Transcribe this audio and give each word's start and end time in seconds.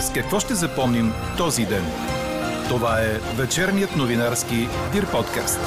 С 0.00 0.12
какво 0.12 0.40
ще 0.40 0.54
запомним 0.54 1.12
този 1.36 1.66
ден? 1.66 1.84
Това 2.68 3.00
е 3.00 3.18
вечерният 3.36 3.96
новинарски 3.96 4.56
Дир 4.92 5.10
подкаст. 5.10 5.60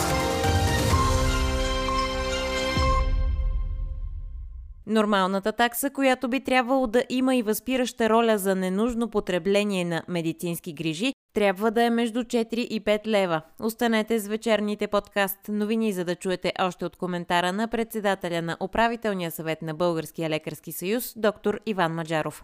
Нормалната 4.88 5.52
такса, 5.52 5.90
която 5.90 6.28
би 6.28 6.44
трябвало 6.44 6.88
да 6.88 7.04
има 7.10 7.36
и 7.36 7.42
възпираща 7.42 8.10
роля 8.10 8.38
за 8.38 8.56
ненужно 8.56 9.10
потребление 9.10 9.86
на 9.86 10.04
медицински 10.08 10.74
грижи, 10.74 11.14
трябва 11.34 11.72
да 11.72 11.84
е 11.84 11.90
между 11.90 12.24
4 12.24 12.54
и 12.54 12.84
5 12.84 13.08
лева. 13.08 13.42
Останете 13.60 14.20
с 14.20 14.28
вечерните 14.28 14.88
подкаст 14.88 15.40
новини, 15.48 15.94
за 15.94 16.06
да 16.06 16.16
чуете 16.16 16.54
още 16.60 16.86
от 16.86 16.96
коментара 16.96 17.54
на 17.54 17.68
председателя 17.68 18.42
на 18.42 18.58
управителния 18.60 19.32
съвет 19.32 19.62
на 19.62 19.74
Българския 19.74 20.30
лекарски 20.30 20.72
съюз, 20.72 21.14
доктор 21.16 21.60
Иван 21.66 21.94
Маджаров. 21.94 22.44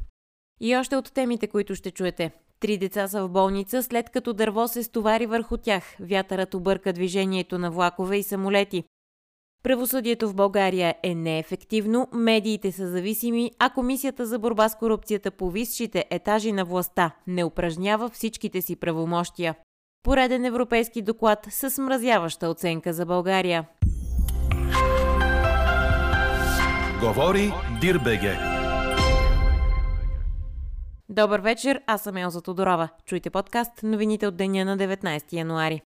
И 0.62 0.76
още 0.76 0.96
от 0.96 1.14
темите, 1.14 1.48
които 1.48 1.76
ще 1.76 1.92
чуете. 1.92 2.32
Три 2.60 2.78
деца 2.78 3.08
са 3.08 3.24
в 3.24 3.30
болница, 3.30 3.84
след 3.84 4.10
като 4.10 4.34
дърво 4.34 4.68
се 4.68 4.84
стовари 4.84 5.26
върху 5.26 5.58
тях. 5.58 5.84
Вятърът 6.00 6.54
обърка 6.54 6.94
движението 6.94 7.58
на 7.58 7.72
влакове 7.72 8.18
и 8.18 8.24
самолети. 8.24 8.84
Правосъдието 9.64 10.30
в 10.30 10.36
България 10.36 10.96
е 11.04 11.16
неефективно, 11.16 12.08
медиите 12.14 12.72
са 12.72 12.88
зависими, 12.88 13.52
а 13.60 13.70
Комисията 13.70 14.26
за 14.26 14.40
борба 14.40 14.70
с 14.70 14.76
корупцията 14.76 15.32
по 15.32 15.52
висшите 15.52 16.06
етажи 16.10 16.52
на 16.52 16.66
властта 16.66 17.12
не 17.28 17.44
упражнява 17.44 18.10
всичките 18.10 18.62
си 18.62 18.76
правомощия. 18.76 19.56
Пореден 20.04 20.46
европейски 20.46 21.02
доклад 21.02 21.48
с 21.50 21.82
мразяваща 21.82 22.50
оценка 22.50 22.94
за 22.94 23.06
България. 23.06 23.68
Говори 27.02 27.52
Дирбеге. 27.82 28.59
Добър 31.12 31.40
вечер, 31.40 31.82
аз 31.88 32.02
съм 32.02 32.18
Елза 32.18 32.42
Тодорова. 32.42 32.90
Чуйте 33.06 33.30
подкаст 33.30 33.84
новините 33.84 34.28
от 34.28 34.38
деня 34.38 34.66
на 34.66 34.78
19 34.78 35.34
януари. 35.34 35.82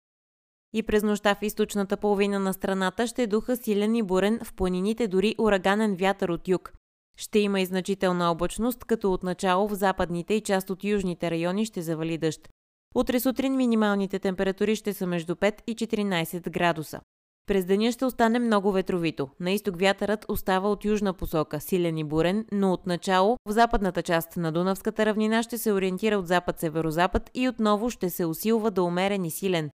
И 0.72 0.82
през 0.82 1.02
нощта 1.02 1.34
в 1.34 1.42
източната 1.42 1.96
половина 1.96 2.38
на 2.38 2.54
страната 2.54 3.06
ще 3.06 3.26
духа 3.26 3.56
силен 3.56 3.94
и 3.94 4.02
бурен, 4.02 4.40
в 4.44 4.54
планините 4.54 5.08
дори 5.08 5.34
ураганен 5.38 5.96
вятър 5.96 6.28
от 6.28 6.48
юг. 6.48 6.72
Ще 7.16 7.38
има 7.38 7.60
и 7.60 7.66
значителна 7.66 8.30
облачност, 8.30 8.84
като 8.84 9.12
отначало 9.12 9.68
в 9.68 9.74
западните 9.74 10.34
и 10.34 10.40
част 10.40 10.70
от 10.70 10.84
южните 10.84 11.30
райони 11.30 11.66
ще 11.66 11.82
завали 11.82 12.18
дъжд. 12.18 12.48
Утре 12.94 13.20
сутрин 13.20 13.56
минималните 13.56 14.18
температури 14.18 14.76
ще 14.76 14.94
са 14.94 15.06
между 15.06 15.34
5 15.34 15.62
и 15.66 15.76
14 15.76 16.50
градуса. 16.50 17.00
През 17.46 17.64
деня 17.64 17.92
ще 17.92 18.04
остане 18.04 18.38
много 18.38 18.72
ветровито. 18.72 19.28
На 19.40 19.50
изток 19.50 19.80
вятърът 19.80 20.24
остава 20.28 20.68
от 20.68 20.84
южна 20.84 21.12
посока, 21.12 21.60
силен 21.60 21.98
и 21.98 22.04
бурен, 22.04 22.46
но 22.52 22.72
отначало 22.72 23.36
в 23.48 23.52
западната 23.52 24.02
част 24.02 24.36
на 24.36 24.52
Дунавската 24.52 25.06
равнина 25.06 25.42
ще 25.42 25.58
се 25.58 25.72
ориентира 25.72 26.16
от 26.16 26.28
запад-северозапад 26.28 27.30
и 27.34 27.48
отново 27.48 27.90
ще 27.90 28.10
се 28.10 28.26
усилва 28.26 28.70
до 28.70 28.84
умерен 28.84 29.24
и 29.24 29.30
силен. 29.30 29.70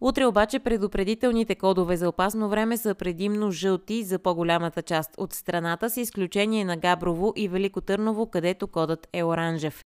Утре 0.00 0.26
обаче 0.26 0.58
предупредителните 0.58 1.54
кодове 1.54 1.96
за 1.96 2.08
опасно 2.08 2.48
време 2.48 2.76
са 2.76 2.94
предимно 2.94 3.50
жълти 3.50 4.02
за 4.02 4.18
по-голямата 4.18 4.82
част 4.82 5.10
от 5.18 5.32
страната, 5.32 5.90
с 5.90 5.96
изключение 5.96 6.64
на 6.64 6.76
Габрово 6.76 7.32
и 7.36 7.48
Велико 7.48 7.80
Търново, 7.80 8.26
където 8.26 8.66
кодът 8.66 9.08
е 9.12 9.24
оранжев. 9.24 9.82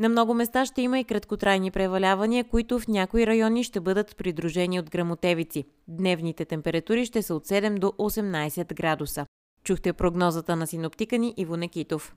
На 0.00 0.08
много 0.08 0.34
места 0.34 0.66
ще 0.66 0.82
има 0.82 0.98
и 0.98 1.04
краткотрайни 1.04 1.70
превалявания, 1.70 2.44
които 2.44 2.78
в 2.78 2.88
някои 2.88 3.26
райони 3.26 3.64
ще 3.64 3.80
бъдат 3.80 4.16
придружени 4.16 4.80
от 4.80 4.90
грамотевици. 4.90 5.64
Дневните 5.88 6.44
температури 6.44 7.06
ще 7.06 7.22
са 7.22 7.34
от 7.34 7.46
7 7.46 7.78
до 7.78 7.86
18 7.86 8.74
градуса. 8.74 9.26
Чухте 9.64 9.92
прогнозата 9.92 10.56
на 10.56 10.66
синоптика 10.66 11.18
ни 11.18 11.34
Иво 11.36 11.56
Некитов. 11.56 12.14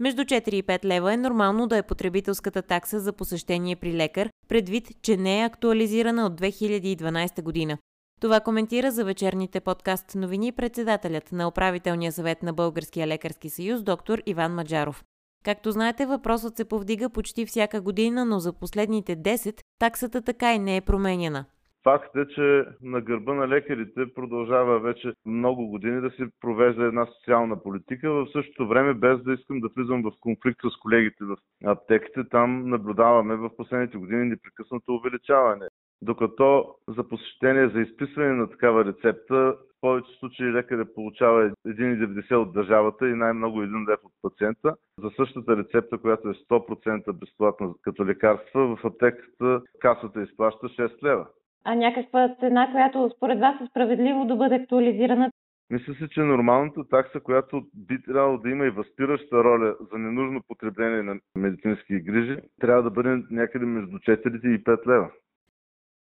Между 0.00 0.22
4 0.22 0.48
и 0.48 0.62
5 0.62 0.84
лева 0.84 1.12
е 1.12 1.16
нормално 1.16 1.66
да 1.66 1.76
е 1.76 1.82
потребителската 1.82 2.62
такса 2.62 3.00
за 3.00 3.12
посещение 3.12 3.76
при 3.76 3.96
лекар, 3.96 4.28
предвид, 4.48 4.88
че 5.02 5.16
не 5.16 5.40
е 5.40 5.44
актуализирана 5.44 6.26
от 6.26 6.40
2012 6.40 7.42
година. 7.42 7.78
Това 8.22 8.40
коментира 8.40 8.90
за 8.90 9.04
вечерните 9.04 9.60
подкаст 9.60 10.14
новини 10.16 10.52
председателят 10.52 11.32
на 11.32 11.48
управителния 11.48 12.12
съвет 12.12 12.42
на 12.42 12.52
Българския 12.52 13.06
лекарски 13.06 13.48
съюз 13.48 13.82
доктор 13.82 14.18
Иван 14.26 14.54
Маджаров. 14.54 15.04
Както 15.44 15.70
знаете, 15.70 16.06
въпросът 16.06 16.56
се 16.56 16.68
повдига 16.68 17.10
почти 17.10 17.46
всяка 17.46 17.80
година, 17.80 18.24
но 18.24 18.38
за 18.38 18.52
последните 18.52 19.16
10 19.16 19.60
таксата 19.78 20.22
така 20.22 20.54
и 20.54 20.58
не 20.58 20.76
е 20.76 20.80
променена. 20.80 21.44
Факт 21.84 22.16
е, 22.16 22.26
че 22.34 22.64
на 22.82 23.00
гърба 23.00 23.34
на 23.34 23.48
лекарите 23.48 24.14
продължава 24.14 24.80
вече 24.80 25.12
много 25.26 25.66
години 25.68 26.00
да 26.00 26.10
се 26.10 26.24
провежда 26.40 26.84
една 26.84 27.06
социална 27.06 27.62
политика. 27.62 28.12
В 28.12 28.26
същото 28.32 28.68
време, 28.68 28.94
без 28.94 29.22
да 29.22 29.32
искам 29.32 29.60
да 29.60 29.68
влизам 29.76 30.02
в 30.02 30.12
конфликт 30.20 30.60
с 30.64 30.80
колегите 30.80 31.24
в 31.24 31.36
аптеките, 31.64 32.28
там 32.30 32.68
наблюдаваме 32.68 33.36
в 33.36 33.50
последните 33.56 33.98
години 33.98 34.24
непрекъснато 34.24 34.94
увеличаване. 34.94 35.66
Докато 36.02 36.74
за 36.88 37.08
посещение, 37.08 37.68
за 37.68 37.80
изписване 37.80 38.32
на 38.32 38.50
такава 38.50 38.84
рецепта, 38.84 39.34
в 39.34 39.80
повече 39.80 40.12
случаи 40.18 40.52
лекаря 40.52 40.86
получава 40.94 41.50
1,90 41.66 42.34
от 42.34 42.52
държавата 42.52 43.08
и 43.08 43.14
най-много 43.14 43.62
1 43.62 43.90
лев 43.90 44.00
от 44.04 44.12
пациента. 44.22 44.74
За 44.98 45.10
същата 45.16 45.56
рецепта, 45.56 45.98
която 45.98 46.28
е 46.28 46.34
100% 46.34 47.12
безплатна 47.12 47.74
като 47.82 48.06
лекарства, 48.06 48.76
в 48.76 48.84
аптеката 48.84 49.62
касата 49.80 50.22
изплаща 50.22 50.66
6 50.66 51.02
лева 51.02 51.26
а 51.64 51.74
някаква 51.74 52.34
цена, 52.40 52.68
която 52.72 53.10
според 53.16 53.40
вас 53.40 53.60
е 53.60 53.66
справедливо 53.66 54.24
да 54.24 54.36
бъде 54.36 54.54
актуализирана? 54.54 55.30
Мисля 55.70 55.94
си, 55.94 56.08
че 56.10 56.20
нормалната 56.20 56.88
такса, 56.88 57.20
която 57.20 57.62
би 57.74 58.02
трябвало 58.02 58.38
да 58.38 58.50
има 58.50 58.66
и 58.66 58.70
възпираща 58.70 59.44
роля 59.44 59.76
за 59.92 59.98
ненужно 59.98 60.42
потребление 60.48 61.02
на 61.02 61.16
медицински 61.36 62.00
грижи, 62.00 62.36
трябва 62.60 62.82
да 62.82 62.90
бъде 62.90 63.22
някъде 63.30 63.66
между 63.66 63.98
4 63.98 64.46
и 64.46 64.64
5 64.64 64.86
лева. 64.86 65.10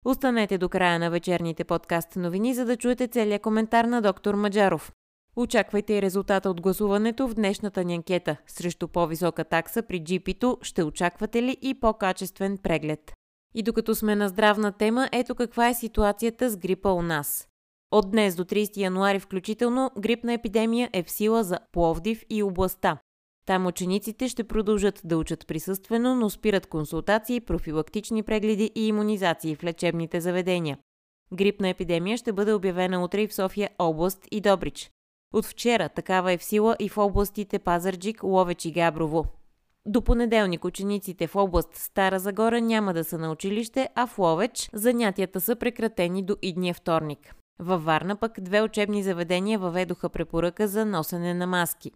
Останете 0.06 0.58
до 0.58 0.70
края 0.70 1.00
на 1.00 1.10
вечерните 1.10 1.64
подкаст 1.64 2.16
новини, 2.16 2.54
за 2.54 2.66
да 2.66 2.78
чуете 2.78 3.08
целият 3.08 3.42
коментар 3.42 3.86
на 3.86 4.02
доктор 4.02 4.36
Маджаров. 4.36 4.92
Очаквайте 5.36 5.94
и 5.94 6.02
резултата 6.02 6.50
от 6.50 6.62
гласуването 6.62 7.28
в 7.28 7.34
днешната 7.34 7.84
ни 7.84 7.96
анкета. 7.96 8.38
Срещу 8.48 8.88
по-висока 8.88 9.44
такса 9.44 9.84
при 9.84 10.02
GP-то 10.02 10.58
ще 10.62 10.84
очаквате 10.84 11.44
ли 11.44 11.58
и 11.62 11.80
по-качествен 11.80 12.58
преглед? 12.58 13.14
И 13.56 13.64
докато 13.64 13.96
сме 13.96 14.16
на 14.16 14.30
здравна 14.30 14.72
тема, 14.72 15.10
ето 15.12 15.36
каква 15.36 15.70
е 15.70 15.74
ситуацията 15.74 16.50
с 16.50 16.58
грипа 16.58 16.90
у 16.90 17.02
нас. 17.02 17.48
От 17.92 18.12
днес 18.12 18.36
до 18.36 18.44
30 18.44 18.78
януари 18.78 19.20
включително 19.20 19.92
грипна 20.00 20.34
епидемия 20.34 20.90
е 20.94 21.04
в 21.04 21.12
сила 21.12 21.44
за 21.44 21.60
Пловдив 21.72 22.24
и 22.30 22.44
областта. 22.44 22.98
Там 23.50 23.66
учениците 23.66 24.28
ще 24.28 24.44
продължат 24.44 25.02
да 25.04 25.18
учат 25.18 25.48
присъствено, 25.48 26.16
но 26.16 26.30
спират 26.30 26.68
консултации, 26.68 27.42
профилактични 27.42 28.24
прегледи 28.24 28.72
и 28.76 28.88
иммунизации 28.88 29.56
в 29.56 29.64
лечебните 29.64 30.22
заведения. 30.22 30.78
Грипна 31.34 31.70
епидемия 31.70 32.18
ще 32.18 32.34
бъде 32.34 32.54
обявена 32.54 33.04
утре 33.04 33.22
и 33.22 33.28
в 33.28 33.34
София 33.34 33.70
област 33.80 34.28
и 34.32 34.42
Добрич. 34.42 34.92
От 35.34 35.46
вчера 35.46 35.90
такава 35.90 36.32
е 36.32 36.38
в 36.38 36.44
сила 36.44 36.76
и 36.80 36.90
в 36.90 36.98
областите 36.98 37.60
Пазарджик, 37.60 38.24
Ловеч 38.24 38.66
и 38.66 38.72
Габрово. 38.72 39.26
До 39.86 40.02
понеделник 40.02 40.66
учениците 40.66 41.28
в 41.28 41.36
област 41.36 41.76
Стара 41.76 42.20
Загора 42.20 42.62
няма 42.62 42.94
да 42.94 43.04
са 43.04 43.18
на 43.18 43.32
училище, 43.32 43.90
а 43.96 44.08
в 44.08 44.20
Ловеч 44.20 44.70
занятията 44.74 45.42
са 45.42 45.56
прекратени 45.56 46.24
до 46.24 46.36
идния 46.42 46.74
вторник. 46.74 47.36
Във 47.60 47.84
Варна 47.84 48.16
пък 48.16 48.40
две 48.42 48.62
учебни 48.62 49.04
заведения 49.04 49.60
въведоха 49.60 50.10
препоръка 50.10 50.68
за 50.68 50.86
носене 50.86 51.34
на 51.34 51.48
маски. 51.48 51.92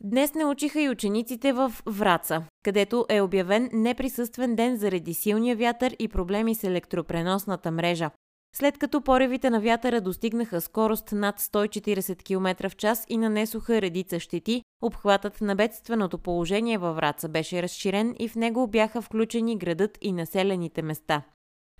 Днес 0.00 0.34
не 0.34 0.44
учиха 0.44 0.80
и 0.80 0.88
учениците 0.88 1.52
в 1.52 1.72
Враца, 1.86 2.44
където 2.64 3.06
е 3.08 3.20
обявен 3.20 3.70
неприсъствен 3.72 4.56
ден 4.56 4.76
заради 4.76 5.14
силния 5.14 5.56
вятър 5.56 5.96
и 5.98 6.08
проблеми 6.08 6.54
с 6.54 6.64
електропреносната 6.64 7.70
мрежа. 7.70 8.10
След 8.56 8.78
като 8.78 9.00
поревите 9.00 9.50
на 9.50 9.60
вятъра 9.60 10.00
достигнаха 10.00 10.60
скорост 10.60 11.12
над 11.12 11.40
140 11.40 12.22
км 12.22 12.68
в 12.68 12.76
час 12.76 13.04
и 13.08 13.16
нанесоха 13.16 13.82
редица 13.82 14.20
щети, 14.20 14.62
обхватът 14.82 15.40
на 15.40 15.56
бедственото 15.56 16.18
положение 16.18 16.78
във 16.78 16.96
Враца 16.96 17.28
беше 17.28 17.62
разширен 17.62 18.14
и 18.18 18.28
в 18.28 18.36
него 18.36 18.66
бяха 18.66 19.02
включени 19.02 19.58
градът 19.58 19.98
и 20.00 20.12
населените 20.12 20.82
места. 20.82 21.22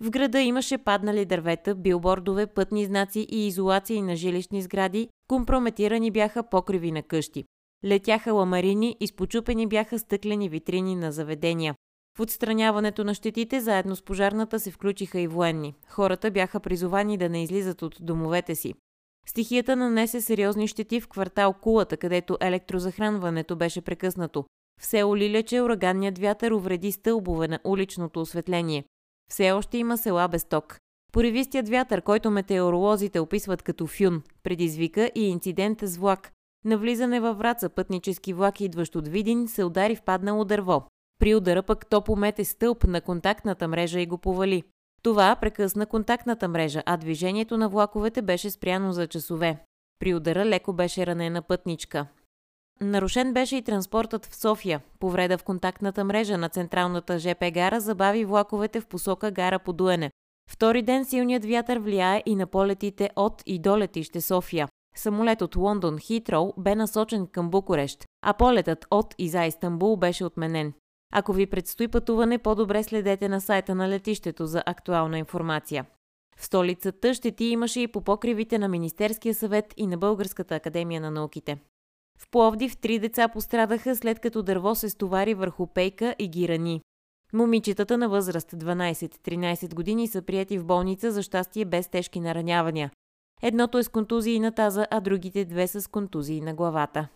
В 0.00 0.11
града 0.11 0.41
имаше 0.41 0.79
паднали 0.79 1.25
дървета, 1.25 1.75
билбордове, 1.75 2.47
пътни 2.47 2.85
знаци 2.85 3.26
и 3.31 3.47
изолации 3.47 4.03
на 4.03 4.17
жилищни 4.17 4.62
сгради, 4.62 5.09
компрометирани 5.29 6.11
бяха 6.11 6.43
покриви 6.43 6.93
на 6.93 7.03
къщи. 7.03 7.44
Летяха 7.84 8.32
ламарини, 8.32 8.96
изпочупени 9.00 9.66
бяха 9.66 9.98
стъклени 9.98 10.48
витрини 10.48 10.96
на 10.96 11.12
заведения. 11.12 11.75
В 12.19 12.20
отстраняването 12.20 13.04
на 13.04 13.14
щетите 13.14 13.60
заедно 13.60 13.96
с 13.96 14.02
пожарната 14.02 14.60
се 14.60 14.70
включиха 14.70 15.20
и 15.20 15.26
военни. 15.26 15.75
Хората 15.88 16.30
бяха 16.30 16.60
призовани 16.60 17.16
да 17.16 17.28
не 17.28 17.42
излизат 17.42 17.82
от 17.82 17.96
домовете 18.00 18.54
си. 18.54 18.75
Стихията 19.26 19.76
нанесе 19.76 20.20
сериозни 20.20 20.69
щети 20.69 21.00
в 21.00 21.08
квартал 21.08 21.52
Кулата, 21.52 21.96
където 21.96 22.38
електрозахранването 22.40 23.56
беше 23.56 23.80
прекъснато. 23.80 24.44
В 24.80 24.86
село 24.86 25.16
Лилече 25.16 25.60
ураганният 25.62 26.19
вятър 26.19 26.50
увреди 26.50 26.92
стълбове 26.92 27.48
на 27.48 27.58
уличното 27.64 28.20
осветление. 28.20 28.84
Все 29.30 29.52
още 29.52 29.78
има 29.78 29.98
села 29.98 30.28
без 30.28 30.44
ток. 30.44 30.78
Поривистият 31.12 31.69
вятър, 31.69 32.02
който 32.02 32.30
метеоролозите 32.30 33.20
описват 33.20 33.62
като 33.62 33.86
фюн, 33.86 34.22
предизвика 34.42 35.10
и 35.14 35.28
инцидент 35.28 35.78
с 35.82 35.96
влак. 35.96 36.32
На 36.69 36.79
влизане 36.79 37.20
във 37.20 37.38
Враца 37.38 37.69
пътнически 37.69 38.32
влак, 38.32 38.61
идващ 38.61 38.97
от 38.97 39.09
Видин, 39.09 39.49
се 39.49 39.65
удари 39.65 39.97
в 39.97 40.03
паднало 40.03 40.44
дърво. 40.44 40.82
При 41.19 41.35
удара 41.35 41.62
пък 41.62 41.87
то 41.87 42.00
помете 42.00 42.44
стълб 42.44 42.85
на 42.85 43.00
контактната 43.00 43.69
мрежа 43.69 44.00
и 44.00 44.06
го 44.06 44.19
повали. 44.19 44.62
Това 45.03 45.37
прекъсна 45.37 45.87
контактната 45.87 46.49
мрежа, 46.49 46.82
а 46.87 46.97
движението 46.97 47.56
на 47.56 47.69
влаковете 47.69 48.23
беше 48.23 48.50
спряно 48.50 48.93
за 48.93 49.06
часове. 49.06 49.65
При 49.99 50.15
удара 50.15 50.44
леко 50.44 50.73
беше 50.73 51.06
ранена 51.06 51.43
пътничка. 51.43 52.06
Нарушен 52.81 53.32
беше 53.32 53.56
и 53.56 53.62
транспортът 53.62 54.26
в 54.26 54.37
София. 54.37 54.81
Повреда 54.99 55.38
в 55.38 55.44
контактната 55.44 56.05
мрежа 56.05 56.38
на 56.38 56.49
централната 56.49 57.19
ЖП 57.19 57.50
гара 57.50 57.81
забави 57.81 58.25
влаковете 58.25 58.81
в 58.81 58.87
посока 58.87 59.31
гара 59.31 59.59
по 59.59 59.73
Дуене. 59.73 60.11
Втори 60.50 60.82
ден 60.82 61.05
силният 61.05 61.44
вятър 61.44 61.79
влияе 61.79 62.23
и 62.26 62.37
на 62.37 62.47
полетите 62.47 63.11
от 63.17 63.43
и 63.47 63.59
до 63.59 63.79
летище 63.79 64.21
София. 64.21 64.69
Самолет 64.99 65.43
от 65.43 65.56
Лондон 65.56 65.99
Хитроу 65.99 66.53
бе 66.56 66.75
насочен 66.75 67.27
към 67.27 67.50
Букурещ, 67.50 68.05
а 68.23 68.33
полетът 68.33 68.87
от 68.91 69.15
и 69.19 69.29
за 69.29 69.45
Истанбул 69.45 69.97
беше 69.97 70.25
отменен. 70.25 70.73
Ако 71.12 71.33
ви 71.33 71.47
предстои 71.47 71.89
пътуване, 71.89 72.39
по-добре 72.39 72.83
следете 72.83 73.29
на 73.29 73.41
сайта 73.41 73.75
на 73.75 73.89
летището 73.89 74.47
за 74.47 74.62
актуална 74.67 75.19
информация. 75.19 75.87
В 76.37 76.45
столицата 76.45 77.15
щети 77.15 77.45
имаше 77.45 77.81
и 77.81 77.89
по 77.89 78.00
покривите 78.00 78.59
на 78.59 78.69
Министерския 78.69 79.35
съвет 79.35 79.75
и 79.77 79.87
на 79.87 79.99
Българската 79.99 80.55
академия 80.55 81.00
на 81.00 81.11
науките. 81.11 81.59
В 82.19 82.31
Пловдив 82.31 82.77
три 82.77 82.99
деца 82.99 83.29
пострадаха 83.29 83.97
след 83.97 84.21
като 84.21 84.43
дърво 84.43 84.75
се 84.75 84.89
стовари 84.89 85.35
върху 85.35 85.67
пейка 85.67 86.15
и 86.19 86.29
ги 86.29 86.49
рани. 86.49 86.81
Момичетата 87.33 87.99
на 87.99 88.09
възраст 88.09 88.53
12-13 88.53 89.75
години 89.75 90.09
са 90.09 90.23
прияти 90.23 90.59
в 90.59 90.65
болница 90.65 91.12
за 91.12 91.23
щастие 91.23 91.65
без 91.65 91.89
тежки 91.89 92.21
наранявания. 92.21 92.91
Едното 93.43 93.79
е 93.79 93.82
с 93.82 93.88
контузии 93.88 94.40
на 94.40 94.52
таза, 94.52 94.87
а 94.90 95.00
другите 95.00 95.44
две 95.44 95.67
са 95.67 95.82
с 95.82 95.88
контузии 95.88 96.40
на 96.40 96.55
главата. 96.55 97.08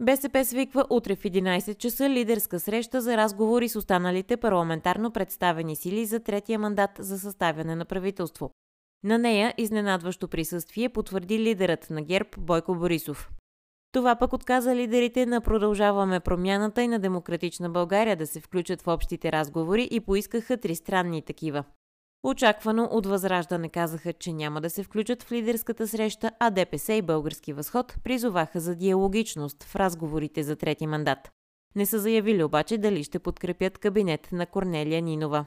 БСП 0.00 0.44
свиква 0.44 0.86
утре 0.90 1.16
в 1.16 1.22
11 1.22 1.78
часа 1.78 2.10
лидерска 2.10 2.60
среща 2.60 3.00
за 3.00 3.16
разговори 3.16 3.68
с 3.68 3.76
останалите 3.76 4.36
парламентарно 4.36 5.10
представени 5.10 5.76
сили 5.76 6.06
за 6.06 6.20
третия 6.20 6.58
мандат 6.58 6.90
за 6.98 7.18
съставяне 7.18 7.76
на 7.76 7.84
правителство. 7.84 8.50
На 9.04 9.18
нея 9.18 9.54
изненадващо 9.58 10.28
присъствие 10.28 10.88
потвърди 10.88 11.38
лидерът 11.38 11.90
на 11.90 12.02
ГЕРБ 12.02 12.28
Бойко 12.38 12.74
Борисов. 12.74 13.30
Това 13.92 14.16
пък 14.16 14.32
отказа 14.32 14.76
лидерите 14.76 15.26
на 15.26 15.40
Продължаваме 15.40 16.20
промяната 16.20 16.82
и 16.82 16.88
на 16.88 16.98
Демократична 16.98 17.70
България 17.70 18.16
да 18.16 18.26
се 18.26 18.40
включат 18.40 18.82
в 18.82 18.88
общите 18.88 19.32
разговори 19.32 19.88
и 19.90 20.00
поискаха 20.00 20.56
тристранни 20.56 21.22
такива. 21.22 21.64
Очаквано 22.22 22.88
от 22.90 23.06
Възраждане 23.06 23.68
казаха, 23.68 24.12
че 24.12 24.32
няма 24.32 24.60
да 24.60 24.70
се 24.70 24.82
включат 24.82 25.22
в 25.22 25.32
лидерската 25.32 25.88
среща, 25.88 26.30
а 26.40 26.50
ДПС 26.50 26.92
и 26.92 27.02
Български 27.02 27.52
възход 27.52 27.96
призоваха 28.04 28.60
за 28.60 28.76
диалогичност 28.76 29.64
в 29.64 29.76
разговорите 29.76 30.42
за 30.42 30.56
трети 30.56 30.86
мандат. 30.86 31.30
Не 31.76 31.86
са 31.86 31.98
заявили 31.98 32.44
обаче 32.44 32.78
дали 32.78 33.04
ще 33.04 33.18
подкрепят 33.18 33.78
кабинет 33.78 34.28
на 34.32 34.46
Корнелия 34.46 35.02
Нинова. 35.02 35.44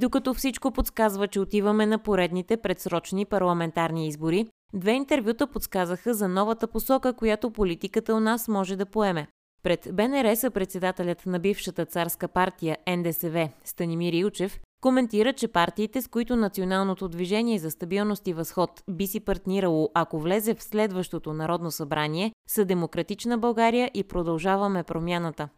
Докато 0.00 0.34
всичко 0.34 0.70
подсказва, 0.70 1.28
че 1.28 1.40
отиваме 1.40 1.86
на 1.86 1.98
поредните 1.98 2.56
предсрочни 2.56 3.24
парламентарни 3.24 4.08
избори, 4.08 4.46
две 4.74 4.92
интервюта 4.92 5.46
подсказаха 5.46 6.14
за 6.14 6.28
новата 6.28 6.66
посока, 6.66 7.12
която 7.12 7.50
политиката 7.50 8.14
у 8.14 8.20
нас 8.20 8.48
може 8.48 8.76
да 8.76 8.86
поеме. 8.86 9.28
Пред 9.64 9.88
БНР 9.92 10.36
са 10.36 10.50
председателят 10.50 11.26
на 11.26 11.38
бившата 11.38 11.86
царска 11.86 12.28
партия 12.28 12.76
НДСВ 12.96 13.48
Станимир 13.64 14.12
Илчев 14.12 14.60
коментира, 14.80 15.32
че 15.32 15.48
партиите, 15.48 16.02
с 16.02 16.08
които 16.08 16.36
Националното 16.36 17.08
движение 17.08 17.58
за 17.58 17.70
стабилност 17.70 18.26
и 18.26 18.32
възход 18.32 18.82
би 18.90 19.06
си 19.06 19.20
партнирало, 19.20 19.90
ако 19.94 20.18
влезе 20.18 20.54
в 20.54 20.62
следващото 20.62 21.32
Народно 21.32 21.70
събрание, 21.70 22.32
са 22.48 22.64
Демократична 22.64 23.38
България 23.38 23.90
и 23.94 24.04
продължаваме 24.04 24.82
промяната. 24.82 25.48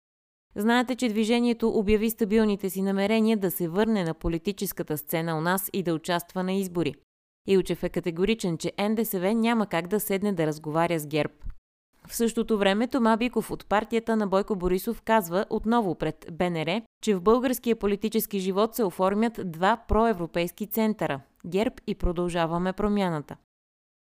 Знаете, 0.56 0.96
че 0.96 1.08
движението 1.08 1.68
обяви 1.68 2.10
стабилните 2.10 2.70
си 2.70 2.82
намерения 2.82 3.36
да 3.36 3.50
се 3.50 3.68
върне 3.68 4.04
на 4.04 4.14
политическата 4.14 4.98
сцена 4.98 5.38
у 5.38 5.40
нас 5.40 5.70
и 5.72 5.82
да 5.82 5.94
участва 5.94 6.42
на 6.42 6.52
избори. 6.52 6.94
Илчев 7.48 7.82
е 7.82 7.88
категоричен, 7.88 8.58
че 8.58 8.72
НДСВ 8.78 9.34
няма 9.34 9.66
как 9.66 9.88
да 9.88 10.00
седне 10.00 10.32
да 10.32 10.46
разговаря 10.46 10.98
с 10.98 11.06
ГЕРБ. 11.06 11.32
В 12.08 12.16
същото 12.16 12.58
време 12.58 12.88
Тома 12.88 13.16
Биков 13.16 13.50
от 13.50 13.66
партията 13.66 14.16
на 14.16 14.26
Бойко 14.26 14.56
Борисов 14.56 15.02
казва 15.02 15.46
отново 15.50 15.94
пред 15.94 16.26
БНР, 16.32 16.82
че 17.02 17.14
в 17.14 17.22
българския 17.22 17.76
политически 17.76 18.38
живот 18.38 18.74
се 18.74 18.84
оформят 18.84 19.40
два 19.44 19.76
проевропейски 19.88 20.66
центъра– 20.66 21.20
ГЕРБ 21.46 21.74
и 21.86 21.94
Продължаваме 21.94 22.72
промяната. 22.72 23.36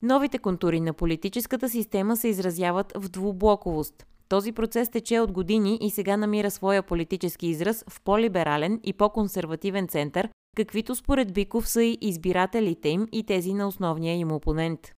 Новите 0.01 0.37
контури 0.37 0.79
на 0.79 0.93
политическата 0.93 1.69
система 1.69 2.17
се 2.17 2.27
изразяват 2.27 2.93
в 2.95 3.09
двублоковост. 3.09 4.05
Този 4.29 4.51
процес 4.51 4.89
тече 4.89 5.19
от 5.19 5.31
години 5.31 5.77
и 5.81 5.89
сега 5.89 6.17
намира 6.17 6.51
своя 6.51 6.83
политически 6.83 7.47
израз 7.47 7.83
в 7.89 8.01
по-либерален 8.01 8.79
и 8.83 8.93
по-консервативен 8.93 9.87
център, 9.87 10.29
каквито 10.55 10.95
според 10.95 11.33
Биков 11.33 11.69
са 11.69 11.83
и 11.83 11.97
избирателите 12.01 12.89
им 12.89 13.07
и 13.11 13.23
тези 13.23 13.53
на 13.53 13.67
основния 13.67 14.15
им 14.15 14.31
опонент. 14.31 14.91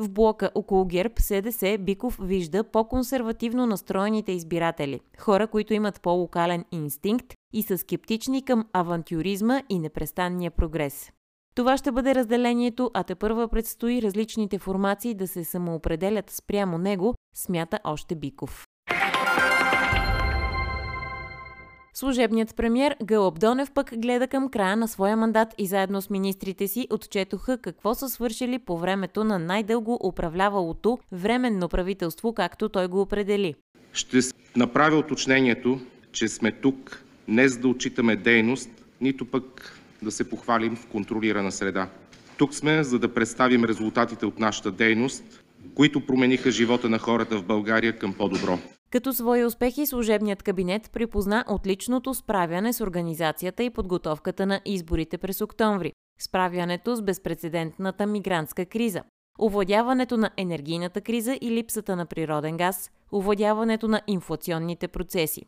В 0.00 0.10
блока 0.10 0.50
около 0.54 0.84
ГЕРБ 0.84 1.14
СДС 1.20 1.78
Биков 1.78 2.18
вижда 2.22 2.64
по-консервативно 2.64 3.66
настроените 3.66 4.32
избиратели, 4.32 5.00
хора, 5.18 5.46
които 5.46 5.74
имат 5.74 6.02
по-локален 6.02 6.64
инстинкт 6.72 7.34
и 7.52 7.62
са 7.62 7.78
скептични 7.78 8.44
към 8.44 8.64
авантюризма 8.72 9.62
и 9.68 9.78
непрестанния 9.78 10.50
прогрес. 10.50 11.10
Това 11.54 11.76
ще 11.76 11.92
бъде 11.92 12.14
разделението, 12.14 12.90
а 12.94 13.04
те 13.04 13.14
първа 13.14 13.48
предстои 13.48 14.02
различните 14.02 14.58
формации 14.58 15.14
да 15.14 15.28
се 15.28 15.44
самоопределят 15.44 16.30
спрямо 16.30 16.78
него, 16.78 17.14
смята 17.34 17.78
още 17.84 18.14
Биков. 18.14 18.67
Служебният 21.98 22.56
премьер 22.56 22.96
Гълъб 23.04 23.40
Донев 23.40 23.70
пък 23.70 23.90
гледа 23.96 24.28
към 24.28 24.48
края 24.48 24.76
на 24.76 24.88
своя 24.88 25.16
мандат 25.16 25.48
и 25.58 25.66
заедно 25.66 26.02
с 26.02 26.10
министрите 26.10 26.68
си 26.68 26.86
отчетоха 26.90 27.58
какво 27.58 27.94
са 27.94 28.08
свършили 28.08 28.58
по 28.58 28.78
времето 28.78 29.24
на 29.24 29.38
най-дълго 29.38 29.98
управлявалото 30.04 30.98
временно 31.12 31.68
правителство, 31.68 32.32
както 32.32 32.68
той 32.68 32.88
го 32.88 33.00
определи. 33.00 33.54
Ще 33.92 34.18
направя 34.56 34.96
уточнението, 34.96 35.80
че 36.12 36.28
сме 36.28 36.52
тук 36.52 37.04
не 37.28 37.48
за 37.48 37.58
да 37.58 37.68
отчитаме 37.68 38.16
дейност, 38.16 38.70
нито 39.00 39.24
пък 39.24 39.78
да 40.02 40.10
се 40.10 40.30
похвалим 40.30 40.76
в 40.76 40.86
контролирана 40.86 41.52
среда. 41.52 41.88
Тук 42.36 42.54
сме, 42.54 42.82
за 42.82 42.98
да 42.98 43.14
представим 43.14 43.64
резултатите 43.64 44.26
от 44.26 44.38
нашата 44.38 44.70
дейност, 44.70 45.44
които 45.78 46.06
промениха 46.06 46.50
живота 46.50 46.88
на 46.88 46.98
хората 46.98 47.38
в 47.38 47.44
България 47.44 47.98
към 47.98 48.14
по-добро. 48.14 48.58
Като 48.90 49.12
свои 49.12 49.44
успехи 49.44 49.86
служебният 49.86 50.42
кабинет 50.42 50.90
припозна 50.92 51.44
отличното 51.48 52.14
справяне 52.14 52.72
с 52.72 52.80
организацията 52.80 53.62
и 53.62 53.70
подготовката 53.70 54.46
на 54.46 54.60
изборите 54.64 55.18
през 55.18 55.40
октомври, 55.40 55.92
справянето 56.20 56.96
с 56.96 57.02
безпредседентната 57.02 58.06
мигрантска 58.06 58.66
криза, 58.66 59.02
овладяването 59.40 60.16
на 60.16 60.30
енергийната 60.36 61.00
криза 61.00 61.38
и 61.40 61.50
липсата 61.50 61.96
на 61.96 62.06
природен 62.06 62.56
газ, 62.56 62.90
овладяването 63.12 63.88
на 63.88 64.00
инфлационните 64.06 64.88
процеси. 64.88 65.42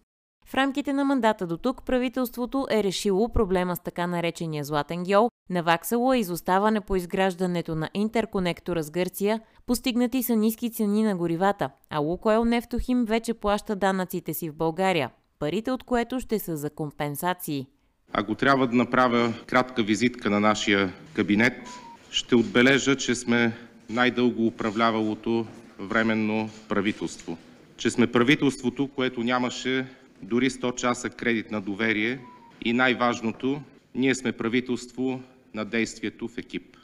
В 0.50 0.54
рамките 0.54 0.92
на 0.92 1.04
мандата 1.04 1.46
до 1.46 1.56
тук 1.56 1.82
правителството 1.82 2.66
е 2.70 2.84
решило 2.84 3.28
проблема 3.28 3.76
с 3.76 3.80
така 3.80 4.06
наречения 4.06 4.64
златен 4.64 5.04
гьол, 5.04 5.30
наваксало 5.50 6.12
е 6.12 6.18
изоставане 6.18 6.80
по 6.80 6.96
изграждането 6.96 7.74
на 7.74 7.90
интерконектора 7.94 8.82
с 8.82 8.90
Гърция, 8.90 9.40
постигнати 9.66 10.22
са 10.22 10.36
ниски 10.36 10.70
цени 10.70 11.02
на 11.02 11.16
горивата, 11.16 11.70
а 11.90 11.98
Лукойл 11.98 12.44
Нефтохим 12.44 13.04
вече 13.04 13.34
плаща 13.34 13.76
данъците 13.76 14.34
си 14.34 14.50
в 14.50 14.54
България, 14.54 15.10
парите 15.38 15.72
от 15.72 15.84
което 15.84 16.20
ще 16.20 16.38
са 16.38 16.56
за 16.56 16.70
компенсации. 16.70 17.66
Ако 18.12 18.34
трябва 18.34 18.66
да 18.66 18.76
направя 18.76 19.32
кратка 19.46 19.82
визитка 19.82 20.30
на 20.30 20.40
нашия 20.40 20.92
кабинет, 21.14 21.68
ще 22.10 22.36
отбележа, 22.36 22.96
че 22.96 23.14
сме 23.14 23.52
най-дълго 23.90 24.46
управлявалото 24.46 25.46
временно 25.78 26.50
правителство. 26.68 27.38
Че 27.76 27.90
сме 27.90 28.06
правителството, 28.12 28.88
което 28.88 29.22
нямаше 29.22 29.86
дори 30.22 30.50
100 30.50 30.74
часа 30.74 31.10
кредит 31.10 31.50
на 31.50 31.60
доверие 31.60 32.18
и 32.64 32.72
най-важното, 32.72 33.62
ние 33.94 34.14
сме 34.14 34.32
правителство 34.32 35.22
на 35.54 35.64
действието 35.64 36.28
в 36.28 36.38
екип. 36.38 36.76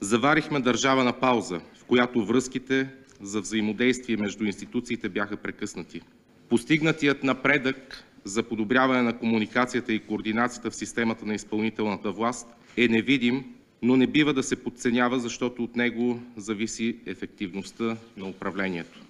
Заварихме 0.00 0.60
държава 0.60 1.04
на 1.04 1.12
пауза, 1.12 1.60
в 1.74 1.84
която 1.84 2.24
връзките 2.24 2.88
за 3.20 3.40
взаимодействие 3.40 4.16
между 4.16 4.44
институциите 4.44 5.08
бяха 5.08 5.36
прекъснати. 5.36 6.00
Постигнатият 6.48 7.24
напредък 7.24 8.04
за 8.24 8.42
подобряване 8.42 9.02
на 9.02 9.18
комуникацията 9.18 9.92
и 9.92 9.98
координацията 9.98 10.70
в 10.70 10.76
системата 10.76 11.26
на 11.26 11.34
изпълнителната 11.34 12.12
власт 12.12 12.48
е 12.76 12.88
невидим, 12.88 13.44
но 13.82 13.96
не 13.96 14.06
бива 14.06 14.34
да 14.34 14.42
се 14.42 14.56
подценява, 14.56 15.18
защото 15.18 15.64
от 15.64 15.76
него 15.76 16.20
зависи 16.36 16.96
ефективността 17.06 17.96
на 18.16 18.28
управлението. 18.28 19.05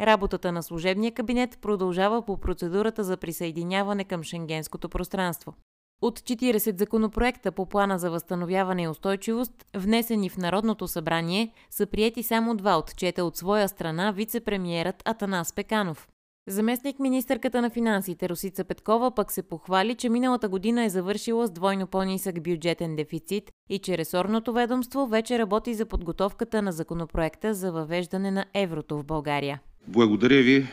Работата 0.00 0.52
на 0.52 0.62
служебния 0.62 1.12
кабинет 1.12 1.58
продължава 1.62 2.22
по 2.22 2.36
процедурата 2.36 3.04
за 3.04 3.16
присъединяване 3.16 4.04
към 4.04 4.22
шенгенското 4.22 4.88
пространство. 4.88 5.54
От 6.02 6.20
40 6.20 6.78
законопроекта 6.78 7.52
по 7.52 7.66
плана 7.66 7.98
за 7.98 8.10
възстановяване 8.10 8.82
и 8.82 8.88
устойчивост, 8.88 9.66
внесени 9.76 10.30
в 10.30 10.36
Народното 10.36 10.88
събрание, 10.88 11.52
са 11.70 11.86
приети 11.86 12.22
само 12.22 12.56
два 12.56 12.78
отчета 12.78 13.24
от 13.24 13.36
своя 13.36 13.68
страна 13.68 14.12
вице-премьерът 14.12 15.02
Атанас 15.04 15.52
Пеканов. 15.52 16.08
Заместник 16.48 16.98
министърката 16.98 17.62
на 17.62 17.70
финансите 17.70 18.28
Русица 18.28 18.64
Петкова 18.64 19.10
пък 19.10 19.32
се 19.32 19.42
похвали, 19.42 19.94
че 19.94 20.08
миналата 20.08 20.48
година 20.48 20.84
е 20.84 20.88
завършила 20.88 21.46
с 21.46 21.50
двойно 21.50 21.86
по-нисък 21.86 22.42
бюджетен 22.42 22.96
дефицит 22.96 23.50
и 23.70 23.78
че 23.78 23.98
ресорното 23.98 24.52
ведомство 24.52 25.06
вече 25.06 25.38
работи 25.38 25.74
за 25.74 25.86
подготовката 25.86 26.62
на 26.62 26.72
законопроекта 26.72 27.54
за 27.54 27.72
въвеждане 27.72 28.30
на 28.30 28.44
еврото 28.54 28.98
в 28.98 29.04
България. 29.04 29.60
Благодаря 29.88 30.42
ви, 30.42 30.66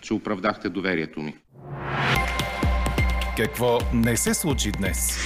че 0.00 0.14
оправдахте 0.14 0.68
доверието 0.68 1.20
ми. 1.20 1.36
Какво 3.36 3.78
не 3.94 4.16
се 4.16 4.34
случи 4.34 4.72
днес? 4.72 5.18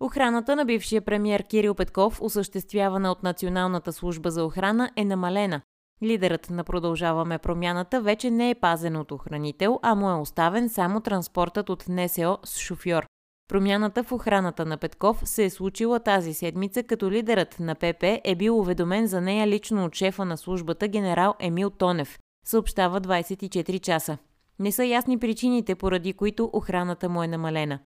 Охраната 0.00 0.56
на 0.56 0.64
бившия 0.64 1.02
премьер 1.02 1.42
Кирил 1.42 1.74
Петков, 1.74 2.22
осъществявана 2.22 3.10
от 3.10 3.22
Националната 3.22 3.92
служба 3.92 4.30
за 4.30 4.44
охрана, 4.44 4.90
е 4.96 5.04
намалена. 5.04 5.60
Лидерът 6.02 6.50
на 6.50 6.64
Продължаваме 6.64 7.38
промяната 7.38 8.00
вече 8.00 8.30
не 8.30 8.50
е 8.50 8.54
пазен 8.54 8.96
от 8.96 9.12
охранител, 9.12 9.78
а 9.82 9.94
му 9.94 10.10
е 10.10 10.14
оставен 10.14 10.68
само 10.68 11.00
транспортът 11.00 11.70
от 11.70 11.84
НСО 11.88 12.38
с 12.44 12.58
шофьор. 12.58 13.06
Промяната 13.48 14.04
в 14.04 14.12
охраната 14.12 14.66
на 14.66 14.76
Петков 14.76 15.20
се 15.24 15.44
е 15.44 15.50
случила 15.50 16.00
тази 16.00 16.34
седмица, 16.34 16.82
като 16.82 17.10
лидерът 17.10 17.60
на 17.60 17.74
ПП 17.74 18.20
е 18.24 18.34
бил 18.34 18.58
уведомен 18.58 19.06
за 19.06 19.20
нея 19.20 19.46
лично 19.46 19.84
от 19.84 19.94
шефа 19.94 20.24
на 20.24 20.36
службата 20.36 20.88
генерал 20.88 21.34
Емил 21.40 21.70
Тонев, 21.70 22.18
съобщава 22.46 23.00
24 23.00 23.80
часа. 23.80 24.18
Не 24.58 24.72
са 24.72 24.84
ясни 24.84 25.18
причините, 25.18 25.74
поради 25.74 26.12
които 26.12 26.50
охраната 26.52 27.08
му 27.08 27.22
е 27.22 27.26
намалена. 27.26 27.78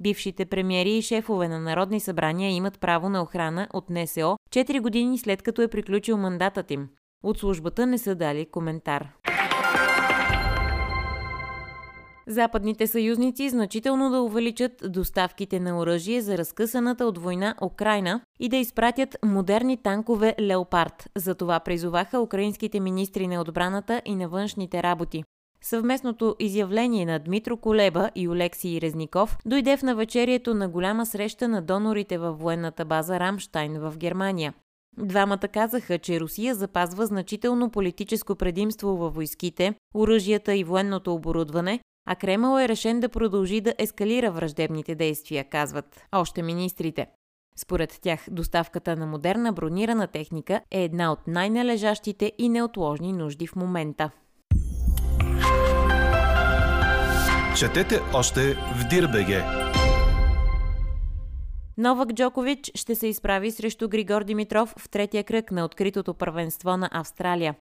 Бившите 0.00 0.44
премиери 0.44 0.96
и 0.96 1.02
шефове 1.02 1.48
на 1.48 1.60
народни 1.60 2.00
събрания 2.00 2.50
имат 2.50 2.80
право 2.80 3.08
на 3.08 3.22
охрана 3.22 3.68
от 3.72 3.90
НСО 3.90 4.36
4 4.50 4.80
години 4.80 5.18
след 5.18 5.42
като 5.42 5.62
е 5.62 5.68
приключил 5.68 6.16
мандатът 6.16 6.70
им. 6.70 6.88
От 7.24 7.38
службата 7.38 7.86
не 7.86 7.98
са 7.98 8.14
дали 8.14 8.46
коментар. 8.46 9.08
Западните 12.30 12.86
съюзници 12.86 13.48
значително 13.48 14.10
да 14.10 14.20
увеличат 14.20 14.72
доставките 14.88 15.60
на 15.60 15.78
оръжие 15.78 16.20
за 16.20 16.38
разкъсаната 16.38 17.06
от 17.06 17.18
война 17.18 17.54
Украина 17.62 18.20
и 18.40 18.48
да 18.48 18.56
изпратят 18.56 19.16
модерни 19.24 19.76
танкове 19.76 20.34
Леопард. 20.40 21.10
За 21.16 21.34
това 21.34 21.60
призоваха 21.60 22.20
украинските 22.20 22.80
министри 22.80 23.26
на 23.26 23.40
отбраната 23.40 24.02
и 24.04 24.14
на 24.14 24.28
външните 24.28 24.82
работи. 24.82 25.24
Съвместното 25.62 26.36
изявление 26.38 27.06
на 27.06 27.18
Дмитро 27.18 27.56
Колеба 27.56 28.10
и 28.14 28.28
Олексий 28.28 28.80
Резников 28.80 29.38
дойде 29.46 29.76
в 29.76 29.82
навечерието 29.82 30.54
на 30.54 30.68
голяма 30.68 31.06
среща 31.06 31.48
на 31.48 31.62
донорите 31.62 32.18
във 32.18 32.40
военната 32.40 32.84
база 32.84 33.20
Рамштайн 33.20 33.80
в 33.80 33.94
Германия. 33.96 34.54
Двамата 34.98 35.48
казаха, 35.52 35.98
че 35.98 36.20
Русия 36.20 36.54
запазва 36.54 37.06
значително 37.06 37.70
политическо 37.70 38.36
предимство 38.36 38.96
във 38.96 39.14
войските, 39.14 39.74
оръжията 39.94 40.54
и 40.54 40.64
военното 40.64 41.14
оборудване, 41.14 41.80
а 42.12 42.16
Кремъл 42.16 42.58
е 42.58 42.68
решен 42.68 43.00
да 43.00 43.08
продължи 43.08 43.60
да 43.60 43.74
ескалира 43.78 44.30
враждебните 44.30 44.94
действия, 44.94 45.44
казват 45.44 46.00
още 46.12 46.42
министрите. 46.42 47.06
Според 47.56 47.98
тях, 48.02 48.26
доставката 48.30 48.96
на 48.96 49.06
модерна 49.06 49.52
бронирана 49.52 50.06
техника 50.06 50.60
е 50.70 50.84
една 50.84 51.12
от 51.12 51.18
най-належащите 51.26 52.32
и 52.38 52.48
неотложни 52.48 53.12
нужди 53.12 53.46
в 53.46 53.56
момента. 53.56 54.10
Четете 57.58 58.00
още 58.14 58.54
в 58.54 58.88
Дирбеге. 58.90 59.42
Новак 61.78 62.12
Джокович 62.12 62.70
ще 62.74 62.94
се 62.94 63.06
изправи 63.06 63.50
срещу 63.50 63.88
Григор 63.88 64.24
Димитров 64.24 64.74
в 64.78 64.88
третия 64.88 65.24
кръг 65.24 65.50
на 65.50 65.64
откритото 65.64 66.14
първенство 66.14 66.76
на 66.76 66.88
Австралия. 66.92 67.54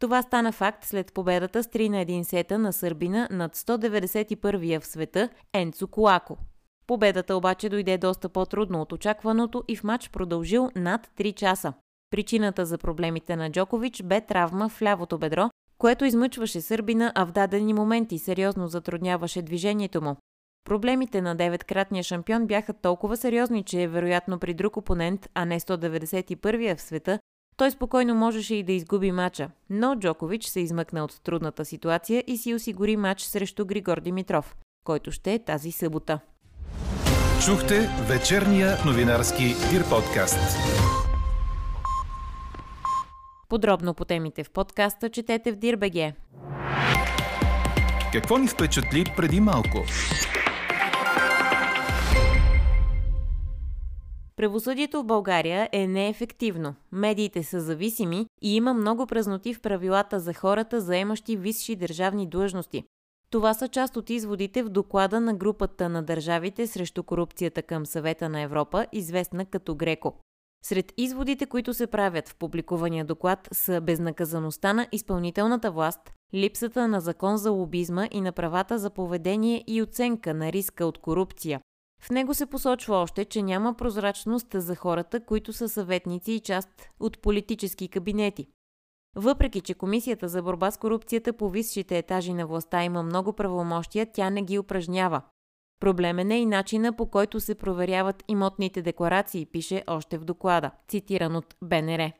Това 0.00 0.22
стана 0.22 0.52
факт 0.52 0.84
след 0.84 1.12
победата 1.12 1.62
с 1.62 1.66
3 1.66 1.88
на 1.88 1.96
1 1.96 2.22
сета 2.22 2.58
на 2.58 2.72
Сърбина 2.72 3.28
над 3.30 3.56
191-я 3.56 4.80
в 4.80 4.86
света 4.86 5.28
Енцо 5.52 5.86
Куако. 5.86 6.38
Победата 6.86 7.36
обаче 7.36 7.68
дойде 7.68 7.98
доста 7.98 8.28
по-трудно 8.28 8.80
от 8.80 8.92
очакваното 8.92 9.64
и 9.68 9.76
в 9.76 9.84
матч 9.84 10.10
продължил 10.10 10.70
над 10.76 11.10
3 11.18 11.34
часа. 11.34 11.72
Причината 12.10 12.66
за 12.66 12.78
проблемите 12.78 13.36
на 13.36 13.50
Джокович 13.50 14.02
бе 14.02 14.20
травма 14.20 14.68
в 14.68 14.82
лявото 14.82 15.18
бедро, 15.18 15.50
което 15.78 16.04
измъчваше 16.04 16.60
Сърбина, 16.60 17.12
а 17.14 17.26
в 17.26 17.32
дадени 17.32 17.74
моменти 17.74 18.18
сериозно 18.18 18.68
затрудняваше 18.68 19.42
движението 19.42 20.02
му. 20.02 20.16
Проблемите 20.64 21.22
на 21.22 21.34
деветкратния 21.34 22.02
шампион 22.02 22.46
бяха 22.46 22.72
толкова 22.72 23.16
сериозни, 23.16 23.62
че 23.62 23.88
вероятно 23.88 24.38
при 24.38 24.54
друг 24.54 24.76
опонент, 24.76 25.28
а 25.34 25.44
не 25.44 25.60
191-я 25.60 26.76
в 26.76 26.80
света, 26.80 27.18
той 27.60 27.70
спокойно 27.70 28.14
можеше 28.14 28.54
и 28.54 28.62
да 28.62 28.72
изгуби 28.72 29.12
мача, 29.12 29.50
но 29.70 29.96
Джокович 29.96 30.44
се 30.44 30.60
измъкна 30.60 31.04
от 31.04 31.20
трудната 31.22 31.64
ситуация 31.64 32.24
и 32.26 32.36
си 32.36 32.54
осигури 32.54 32.96
матч 32.96 33.22
срещу 33.22 33.66
Григор 33.66 34.00
Димитров, 34.00 34.56
който 34.84 35.12
ще 35.12 35.34
е 35.34 35.44
тази 35.44 35.72
събота. 35.72 36.20
Чухте 37.44 37.90
вечерния 38.08 38.76
новинарски 38.86 39.44
Дир 39.44 39.88
подкаст. 39.88 40.38
Подробно 43.48 43.94
по 43.94 44.04
темите 44.04 44.44
в 44.44 44.50
подкаста 44.50 45.10
четете 45.10 45.52
в 45.52 45.56
Дирбеге. 45.56 46.12
Какво 48.12 48.38
ни 48.38 48.48
впечатли 48.48 49.04
преди 49.16 49.40
малко? 49.40 49.84
Правосъдието 54.40 55.00
в 55.00 55.04
България 55.04 55.68
е 55.72 55.86
неефективно, 55.86 56.74
медиите 56.92 57.42
са 57.42 57.60
зависими 57.60 58.26
и 58.42 58.56
има 58.56 58.74
много 58.74 59.06
празноти 59.06 59.54
в 59.54 59.60
правилата 59.60 60.20
за 60.20 60.34
хората, 60.34 60.80
заемащи 60.80 61.36
висши 61.36 61.76
държавни 61.76 62.26
длъжности. 62.26 62.84
Това 63.30 63.54
са 63.54 63.68
част 63.68 63.96
от 63.96 64.10
изводите 64.10 64.62
в 64.62 64.68
доклада 64.68 65.20
на 65.20 65.34
групата 65.34 65.88
на 65.88 66.02
държавите 66.02 66.66
срещу 66.66 67.02
корупцията 67.02 67.62
към 67.62 67.86
съвета 67.86 68.28
на 68.28 68.40
Европа, 68.40 68.86
известна 68.92 69.44
като 69.44 69.74
Греко. 69.74 70.14
Сред 70.64 70.92
изводите, 70.96 71.46
които 71.46 71.74
се 71.74 71.86
правят 71.86 72.28
в 72.28 72.36
публикувания 72.36 73.04
доклад 73.04 73.48
са 73.52 73.80
безнаказаността 73.80 74.72
на 74.72 74.86
изпълнителната 74.92 75.70
власт, 75.70 76.12
липсата 76.34 76.88
на 76.88 77.00
закон 77.00 77.36
за 77.36 77.50
лобизма 77.50 78.08
и 78.10 78.20
на 78.20 78.32
правата 78.32 78.78
за 78.78 78.90
поведение 78.90 79.64
и 79.66 79.82
оценка 79.82 80.34
на 80.34 80.52
риска 80.52 80.86
от 80.86 80.98
корупция, 80.98 81.60
в 82.00 82.10
него 82.10 82.34
се 82.34 82.46
посочва 82.46 82.96
още, 82.96 83.24
че 83.24 83.42
няма 83.42 83.74
прозрачност 83.74 84.46
за 84.54 84.76
хората, 84.76 85.24
които 85.24 85.52
са 85.52 85.68
съветници 85.68 86.32
и 86.32 86.40
част 86.40 86.68
от 87.00 87.18
политически 87.18 87.88
кабинети. 87.88 88.48
Въпреки, 89.16 89.60
че 89.60 89.74
Комисията 89.74 90.28
за 90.28 90.42
борба 90.42 90.70
с 90.70 90.78
корупцията 90.78 91.32
по 91.32 91.50
висшите 91.50 91.98
етажи 91.98 92.32
на 92.32 92.46
властта 92.46 92.84
има 92.84 93.02
много 93.02 93.32
правомощия, 93.32 94.06
тя 94.12 94.30
не 94.30 94.42
ги 94.42 94.58
упражнява. 94.58 95.22
Проблемен 95.80 96.30
е 96.30 96.38
и 96.38 96.46
начина 96.46 96.92
по 96.92 97.06
който 97.06 97.40
се 97.40 97.54
проверяват 97.54 98.24
имотните 98.28 98.82
декларации, 98.82 99.46
пише 99.46 99.84
още 99.86 100.18
в 100.18 100.24
доклада, 100.24 100.70
цитиран 100.88 101.36
от 101.36 101.54
БНР. 101.62 102.12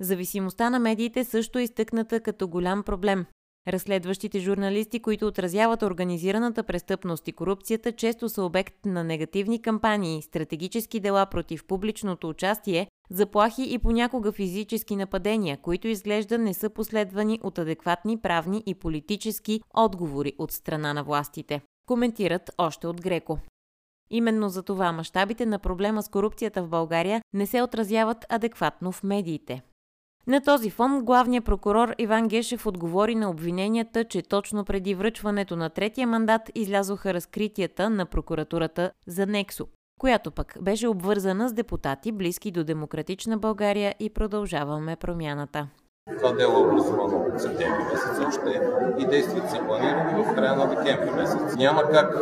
Зависимостта 0.00 0.70
на 0.70 0.78
медиите 0.78 1.24
също 1.24 1.58
е 1.58 1.62
изтъкната 1.62 2.20
като 2.20 2.48
голям 2.48 2.82
проблем. 2.82 3.26
Разследващите 3.68 4.40
журналисти, 4.40 5.00
които 5.00 5.26
отразяват 5.26 5.82
организираната 5.82 6.62
престъпност 6.62 7.28
и 7.28 7.32
корупцията, 7.32 7.92
често 7.92 8.28
са 8.28 8.42
обект 8.42 8.86
на 8.86 9.04
негативни 9.04 9.62
кампании, 9.62 10.22
стратегически 10.22 11.00
дела 11.00 11.26
против 11.26 11.64
публичното 11.64 12.28
участие, 12.28 12.88
заплахи 13.10 13.74
и 13.74 13.78
понякога 13.78 14.32
физически 14.32 14.96
нападения, 14.96 15.56
които 15.56 15.88
изглежда 15.88 16.38
не 16.38 16.54
са 16.54 16.70
последвани 16.70 17.40
от 17.42 17.58
адекватни 17.58 18.18
правни 18.18 18.62
и 18.66 18.74
политически 18.74 19.60
отговори 19.74 20.32
от 20.38 20.52
страна 20.52 20.94
на 20.94 21.04
властите. 21.04 21.60
Коментират 21.86 22.50
още 22.58 22.86
от 22.86 23.00
Греко. 23.00 23.38
Именно 24.10 24.48
за 24.48 24.62
това 24.62 24.92
мащабите 24.92 25.46
на 25.46 25.58
проблема 25.58 26.02
с 26.02 26.08
корупцията 26.08 26.62
в 26.62 26.68
България 26.68 27.22
не 27.32 27.46
се 27.46 27.62
отразяват 27.62 28.26
адекватно 28.28 28.92
в 28.92 29.02
медиите. 29.02 29.62
На 30.26 30.40
този 30.40 30.70
фон 30.70 31.04
главният 31.04 31.44
прокурор 31.44 31.94
Иван 31.98 32.28
Гешев 32.28 32.66
отговори 32.66 33.14
на 33.14 33.30
обвиненията, 33.30 34.04
че 34.04 34.22
точно 34.22 34.64
преди 34.64 34.94
връчването 34.94 35.56
на 35.56 35.70
третия 35.70 36.06
мандат 36.06 36.50
излязоха 36.54 37.14
разкритията 37.14 37.90
на 37.90 38.06
прокуратурата 38.06 38.90
за 39.06 39.26
Нексо, 39.26 39.66
която 40.00 40.30
пък 40.30 40.56
беше 40.60 40.88
обвързана 40.88 41.48
с 41.48 41.52
депутати 41.52 42.12
близки 42.12 42.50
до 42.50 42.64
Демократична 42.64 43.38
България 43.38 43.94
и 44.00 44.10
продължаваме 44.10 44.96
промяната. 44.96 45.68
Това 46.18 46.32
дело 46.32 46.58
е 46.58 46.66
образувано 46.68 47.16
от 47.16 47.40
септември 47.40 47.84
месец 47.92 48.26
още 48.28 48.60
и 48.98 49.06
действията 49.06 49.50
са 49.50 49.58
планирани 49.66 50.24
в 50.24 50.34
края 50.34 50.56
на 50.56 50.66
декември 50.66 51.10
месец. 51.10 51.56
Няма 51.56 51.82
как 51.82 52.14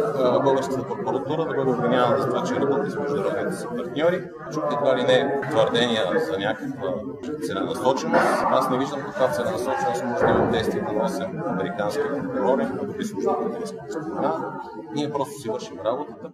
българската 0.42 0.86
прокуратура 0.86 1.44
да 1.44 1.54
бъде 1.54 1.70
обвинявана 1.70 2.22
за 2.22 2.28
това, 2.28 2.44
че 2.44 2.54
работи 2.54 2.90
с 2.90 2.96
международните 2.96 3.56
си 3.56 3.66
партньори. 3.76 4.22
Чух 4.52 4.64
едва 4.72 4.96
ли 4.96 5.02
не 5.02 5.40
твърдения 5.50 6.02
за 6.30 6.38
някаква 6.38 6.94
целенасоченост. 7.46 8.44
Аз 8.44 8.70
не 8.70 8.78
виждам 8.78 9.00
каква 9.00 9.28
целенасоченост 9.28 10.04
може 10.04 10.24
да 10.24 10.30
има 10.30 10.50
действията 10.50 10.92
на 10.92 11.08
8 11.08 11.52
американски 11.52 12.02
прокурори, 12.02 12.66
които 12.78 12.96
би 12.96 13.04
службата 13.04 13.40
на 14.22 14.60
Ние 14.94 15.10
просто 15.10 15.40
си 15.40 15.48
вършим 15.48 15.78
работата. 15.84 16.30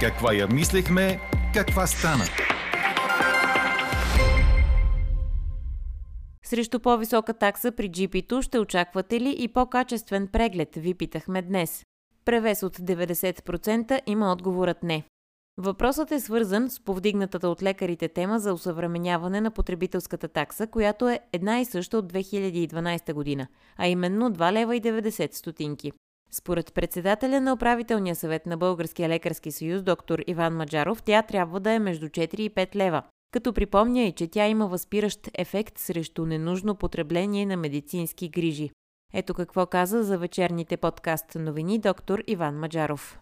Каква 0.00 0.34
я 0.34 0.46
мислехме, 0.46 1.20
каква 1.54 1.86
стана? 1.86 2.24
Срещу 6.46 6.80
по-висока 6.80 7.34
такса 7.34 7.72
при 7.72 7.90
GP-то 7.90 8.42
ще 8.42 8.58
очаквате 8.58 9.20
ли 9.20 9.36
и 9.38 9.48
по-качествен 9.48 10.28
преглед, 10.28 10.74
ви 10.76 10.94
питахме 10.94 11.42
днес. 11.42 11.84
Превес 12.24 12.62
от 12.62 12.76
90% 12.76 14.00
има 14.06 14.32
отговорът 14.32 14.82
не. 14.82 15.04
Въпросът 15.58 16.12
е 16.12 16.20
свързан 16.20 16.70
с 16.70 16.80
повдигнатата 16.80 17.48
от 17.48 17.62
лекарите 17.62 18.08
тема 18.08 18.38
за 18.38 18.52
усъвременяване 18.52 19.40
на 19.40 19.50
потребителската 19.50 20.28
такса, 20.28 20.66
която 20.66 21.08
е 21.08 21.20
една 21.32 21.60
и 21.60 21.64
съща 21.64 21.98
от 21.98 22.12
2012 22.12 23.12
година, 23.12 23.46
а 23.76 23.86
именно 23.86 24.30
2 24.30 24.52
лева 24.52 24.76
и 24.76 24.80
90 24.80 25.34
стотинки. 25.34 25.92
Според 26.30 26.74
председателя 26.74 27.40
на 27.40 27.52
управителния 27.52 28.16
съвет 28.16 28.46
на 28.46 28.56
Българския 28.56 29.08
лекарски 29.08 29.52
съюз, 29.52 29.82
доктор 29.82 30.18
Иван 30.26 30.56
Маджаров, 30.56 31.02
тя 31.02 31.22
трябва 31.22 31.60
да 31.60 31.70
е 31.70 31.78
между 31.78 32.06
4 32.06 32.40
и 32.40 32.50
5 32.50 32.76
лева, 32.76 33.02
като 33.32 33.52
припомня 33.52 34.02
и, 34.02 34.12
че 34.12 34.30
тя 34.30 34.46
има 34.46 34.66
възпиращ 34.66 35.20
ефект 35.38 35.78
срещу 35.78 36.26
ненужно 36.26 36.74
потребление 36.74 37.46
на 37.46 37.56
медицински 37.56 38.28
грижи. 38.28 38.70
Ето 39.14 39.34
какво 39.34 39.66
каза 39.66 40.02
за 40.02 40.18
вечерните 40.18 40.76
подкаст 40.76 41.34
новини 41.34 41.78
доктор 41.78 42.22
Иван 42.26 42.58
Маджаров. 42.58 43.18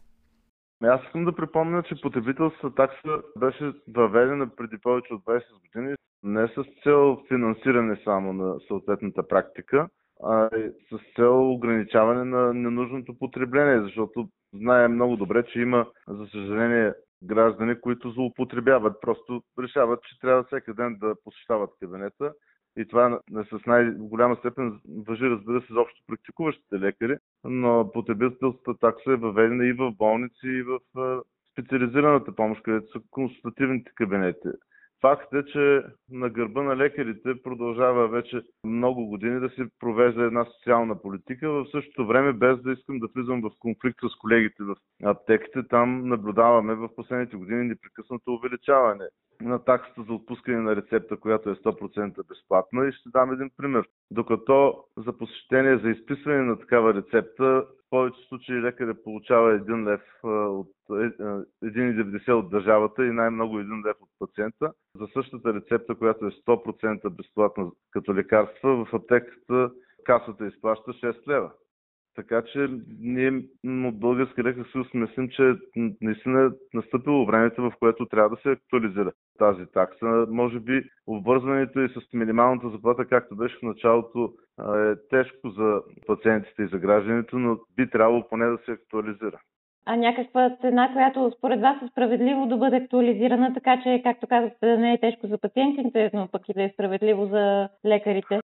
Аз 0.83 1.01
искам 1.07 1.25
да 1.25 1.35
припомня, 1.35 1.83
че 1.83 2.01
потребителската 2.01 2.75
такса 2.75 3.23
беше 3.39 3.73
въведена 3.89 4.49
преди 4.57 4.79
повече 4.79 5.15
от 5.15 5.25
20 5.25 5.43
години 5.61 5.95
не 6.25 6.49
с 6.49 6.65
цел 6.83 7.23
финансиране 7.29 8.01
само 8.05 8.33
на 8.33 8.57
съответната 8.69 9.29
практика, 9.29 9.89
а 10.23 10.49
с 10.93 11.15
цел 11.17 11.53
ограничаване 11.53 12.25
на 12.25 12.55
ненужното 12.55 13.19
потребление, 13.19 13.83
защото 13.83 14.29
знаем 14.55 14.95
много 14.95 15.17
добре, 15.17 15.45
че 15.53 15.61
има, 15.61 15.87
за 16.09 16.27
съжаление, 16.27 16.93
граждани, 17.25 17.81
които 17.81 18.11
злоупотребяват. 18.11 19.01
Просто 19.01 19.43
решават, 19.59 20.03
че 20.03 20.21
трябва 20.21 20.45
всеки 20.45 20.73
ден 20.75 20.97
да 21.01 21.15
посещават 21.25 21.71
кабинета 21.81 22.33
и 22.79 22.89
това 22.89 23.21
с 23.51 23.67
най-голяма 23.67 24.37
степен 24.37 24.81
въжи, 25.07 25.25
разбира 25.25 25.61
се, 25.61 25.73
за 25.73 25.81
общо 25.81 26.03
практикуващите 26.07 26.81
лекари, 26.81 27.17
но 27.45 27.91
потребителската 27.93 28.79
такса 28.79 29.13
е 29.13 29.17
въведена 29.17 29.67
и 29.67 29.73
в 29.73 29.93
болници, 29.93 30.47
и 30.47 30.63
в 30.63 30.79
специализираната 31.53 32.35
помощ, 32.35 32.63
където 32.63 32.93
са 32.93 33.01
консултативните 33.11 33.93
кабинети. 33.95 34.49
Факт 35.05 35.35
е, 35.35 35.45
че 35.45 35.83
на 36.11 36.31
гърба 36.31 36.63
на 36.63 36.77
лекарите 36.77 37.43
продължава 37.43 38.09
вече 38.09 38.43
много 38.67 39.07
години 39.07 39.41
да 39.41 39.49
се 39.49 39.67
провежда 39.81 40.23
една 40.25 40.45
социална 40.45 41.03
политика. 41.03 41.51
В 41.51 41.67
същото 41.71 42.07
време, 42.07 42.33
без 42.33 42.63
да 42.63 42.73
искам 42.73 42.99
да 42.99 43.09
влизам 43.15 43.41
в 43.41 43.51
конфликт 43.59 43.99
с 44.03 44.19
колегите 44.19 44.63
в 44.63 44.77
аптеките, 45.05 45.69
там 45.69 46.09
наблюдаваме 46.09 46.75
в 46.75 46.89
последните 46.97 47.37
години 47.37 47.65
непрекъснато 47.65 48.35
увеличаване 48.35 49.05
на 49.41 49.65
таксата 49.65 50.03
за 50.03 50.13
отпускане 50.13 50.61
на 50.61 50.77
рецепта, 50.77 51.17
която 51.17 51.51
е 51.51 51.55
100% 51.55 52.29
безплатна. 52.29 52.89
И 52.89 52.93
ще 52.93 53.09
дам 53.13 53.33
един 53.33 53.51
пример. 53.57 53.85
Докато 54.11 54.85
за 54.99 55.19
посещение, 55.19 55.79
за 55.79 55.91
изписване 55.91 56.43
на 56.43 56.59
такава 56.59 56.95
рецепта, 56.95 57.67
в 57.95 57.97
повече 57.97 58.29
случаи 58.29 58.61
лекаря 58.61 58.95
получава 59.05 59.59
1 59.59 59.87
лев 59.87 60.01
от 60.25 60.73
1,90 60.91 62.33
от 62.33 62.51
държавата 62.51 63.07
и 63.07 63.11
най-много 63.11 63.59
1 63.59 63.87
лев 63.87 63.97
от 64.01 64.09
пациента. 64.19 64.73
За 64.99 65.07
същата 65.13 65.55
рецепта, 65.55 65.95
която 65.95 66.27
е 66.27 66.31
100% 66.31 67.11
безплатна 67.11 67.71
като 67.91 68.15
лекарства, 68.15 68.85
в 68.85 68.95
аптеката 68.95 69.71
касата 70.05 70.47
изплаща 70.47 70.93
6 70.93 71.29
лева. 71.29 71.51
Така 72.15 72.43
че 72.43 72.69
ние 73.01 73.45
от 73.65 74.01
Български 74.01 74.43
лекар 74.43 74.67
съюз 74.73 74.95
мислим, 74.95 75.29
че 75.29 75.55
наистина 76.01 76.45
е 76.45 76.77
настъпило 76.77 77.27
времето, 77.27 77.63
в 77.63 77.73
което 77.79 78.07
трябва 78.07 78.37
да 78.37 78.43
се 78.43 78.51
актуализира 78.51 79.13
тази 79.39 79.67
такса. 79.73 80.27
Може 80.31 80.61
би 80.61 80.85
обвързването 81.07 81.81
и 81.81 81.89
с 81.89 82.13
минималната 82.13 82.71
заплата, 82.71 83.05
както 83.05 83.37
беше 83.37 83.59
в 83.59 83.63
началото, 83.63 84.35
е 84.61 84.95
тежко 85.11 85.51
за 85.51 85.83
пациентите 86.07 86.63
и 86.63 86.67
за 86.67 86.79
гражданите, 86.79 87.37
но 87.37 87.59
би 87.77 87.91
трябвало 87.91 88.29
поне 88.29 88.47
да 88.47 88.59
се 88.59 88.73
актуализира. 88.73 89.41
А 89.87 89.97
някаква 89.97 90.57
цена, 90.61 90.93
която 90.93 91.33
според 91.39 91.61
вас 91.61 91.83
е 91.83 91.89
справедливо 91.89 92.47
да 92.47 92.57
бъде 92.57 92.77
актуализирана, 92.77 93.55
така 93.55 93.81
че, 93.83 94.01
както 94.05 94.27
казахте, 94.27 94.67
да 94.67 94.79
не 94.79 94.93
е 94.93 95.01
тежко 95.01 95.27
за 95.27 95.39
пациентите, 95.39 96.11
но 96.15 96.29
пък 96.33 96.49
и 96.49 96.55
да 96.55 96.63
е 96.63 96.71
справедливо 96.75 97.27
за 97.27 97.69
лекарите? 97.87 98.41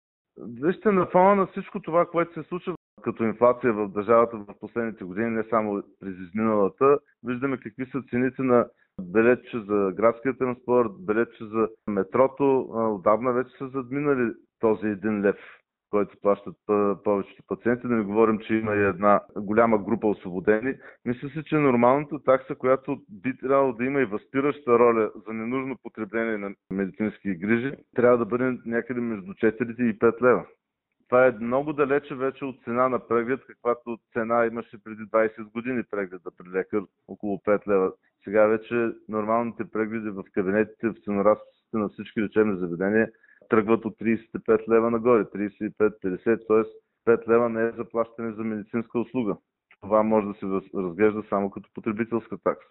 Вижте, 0.61 0.91
на 0.91 1.05
фона 1.05 1.35
на 1.35 1.47
всичко 1.47 1.81
това, 1.81 2.05
което 2.05 2.33
се 2.33 2.47
случва 2.47 2.75
като 3.01 3.23
инфлация 3.23 3.73
в 3.73 3.87
държавата 3.87 4.37
в 4.37 4.59
последните 4.59 5.03
години, 5.03 5.29
не 5.29 5.43
само 5.43 5.83
през 5.99 6.13
изминалата, 6.27 6.97
виждаме 7.23 7.57
какви 7.57 7.85
са 7.85 8.01
цените 8.09 8.41
на 8.41 8.65
билетче 9.01 9.59
за 9.59 9.91
градския 9.95 10.37
транспорт, 10.37 10.91
билетче 10.99 11.45
за 11.45 11.67
метрото. 11.87 12.67
Отдавна 12.69 13.33
вече 13.33 13.49
са 13.57 13.67
задминали 13.67 14.31
този 14.59 14.87
един 14.87 15.21
лев 15.21 15.35
който 15.95 16.17
плащат 16.21 16.55
повечето 17.03 17.43
пациенти. 17.47 17.87
Да 17.87 17.95
не 17.95 18.03
говорим, 18.03 18.39
че 18.39 18.53
има 18.53 18.75
и 18.75 18.83
една 18.83 19.21
голяма 19.37 19.77
група 19.77 20.07
освободени. 20.07 20.73
Мисля 21.05 21.29
си, 21.29 21.43
че 21.45 21.55
нормалната 21.55 22.23
такса, 22.23 22.55
която 22.55 23.01
би 23.09 23.37
трябвало 23.37 23.73
да 23.73 23.85
има 23.85 24.01
и 24.01 24.05
възпираща 24.05 24.79
роля 24.79 25.11
за 25.27 25.33
ненужно 25.33 25.77
потребление 25.83 26.37
на 26.37 26.55
медицински 26.71 27.35
грижи, 27.35 27.71
трябва 27.95 28.17
да 28.17 28.25
бъде 28.25 28.57
някъде 28.65 29.01
между 29.01 29.33
4 29.33 29.81
и 29.81 29.99
5 29.99 30.21
лева. 30.21 30.45
Това 31.09 31.27
е 31.27 31.37
много 31.41 31.73
далече 31.73 32.15
вече 32.15 32.45
от 32.45 32.63
цена 32.63 32.89
на 32.89 33.07
преглед, 33.07 33.39
каквато 33.47 33.97
цена 34.13 34.45
имаше 34.45 34.83
преди 34.83 35.03
20 35.03 35.51
години 35.51 35.83
прегледа 35.91 36.31
при 36.37 36.49
лекар, 36.49 36.81
около 37.07 37.37
5 37.37 37.67
лева. 37.67 37.91
Сега 38.23 38.45
вече 38.47 38.91
нормалните 39.09 39.63
прегледи 39.71 40.09
в 40.09 40.23
кабинетите, 40.33 40.89
в 40.89 41.03
ценоразписите 41.05 41.77
на 41.77 41.89
всички 41.89 42.21
лечебни 42.21 42.59
заведения 42.59 43.09
тръгват 43.49 43.85
от 43.85 43.99
35 43.99 44.69
лева 44.69 44.91
нагоре, 44.91 45.23
35-50, 45.23 46.47
т.е. 46.47 46.63
5 47.11 47.27
лева 47.27 47.49
не 47.49 47.61
е 47.63 47.71
заплащане 47.71 48.33
за 48.33 48.43
медицинска 48.43 48.99
услуга. 48.99 49.37
Това 49.81 50.03
може 50.03 50.27
да 50.27 50.33
се 50.33 50.45
разглежда 50.75 51.23
само 51.29 51.49
като 51.49 51.69
потребителска 51.73 52.37
такса. 52.43 52.69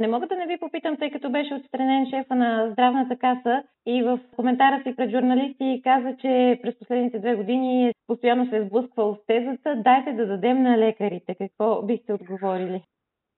Не 0.00 0.08
мога 0.08 0.26
да 0.26 0.36
не 0.36 0.46
ви 0.46 0.58
попитам, 0.58 0.96
тъй 0.96 1.10
като 1.10 1.30
беше 1.30 1.54
отстранен 1.54 2.06
шефа 2.10 2.34
на 2.34 2.70
здравната 2.72 3.18
каса 3.18 3.62
и 3.86 4.02
в 4.02 4.20
коментара 4.36 4.82
си 4.82 4.96
пред 4.96 5.10
журналисти 5.10 5.80
каза, 5.84 6.16
че 6.20 6.60
през 6.62 6.78
последните 6.78 7.18
две 7.18 7.34
години 7.34 7.92
постоянно 8.06 8.48
се 8.48 8.56
е 8.56 8.64
сблъсквал 8.64 9.14
с 9.14 9.26
тезата 9.26 9.82
дайте 9.84 10.12
да 10.12 10.26
дадем 10.26 10.62
на 10.62 10.78
лекарите. 10.78 11.34
Какво 11.34 11.82
бихте 11.82 12.12
отговорили? 12.12 12.82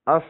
Аз 0.06 0.24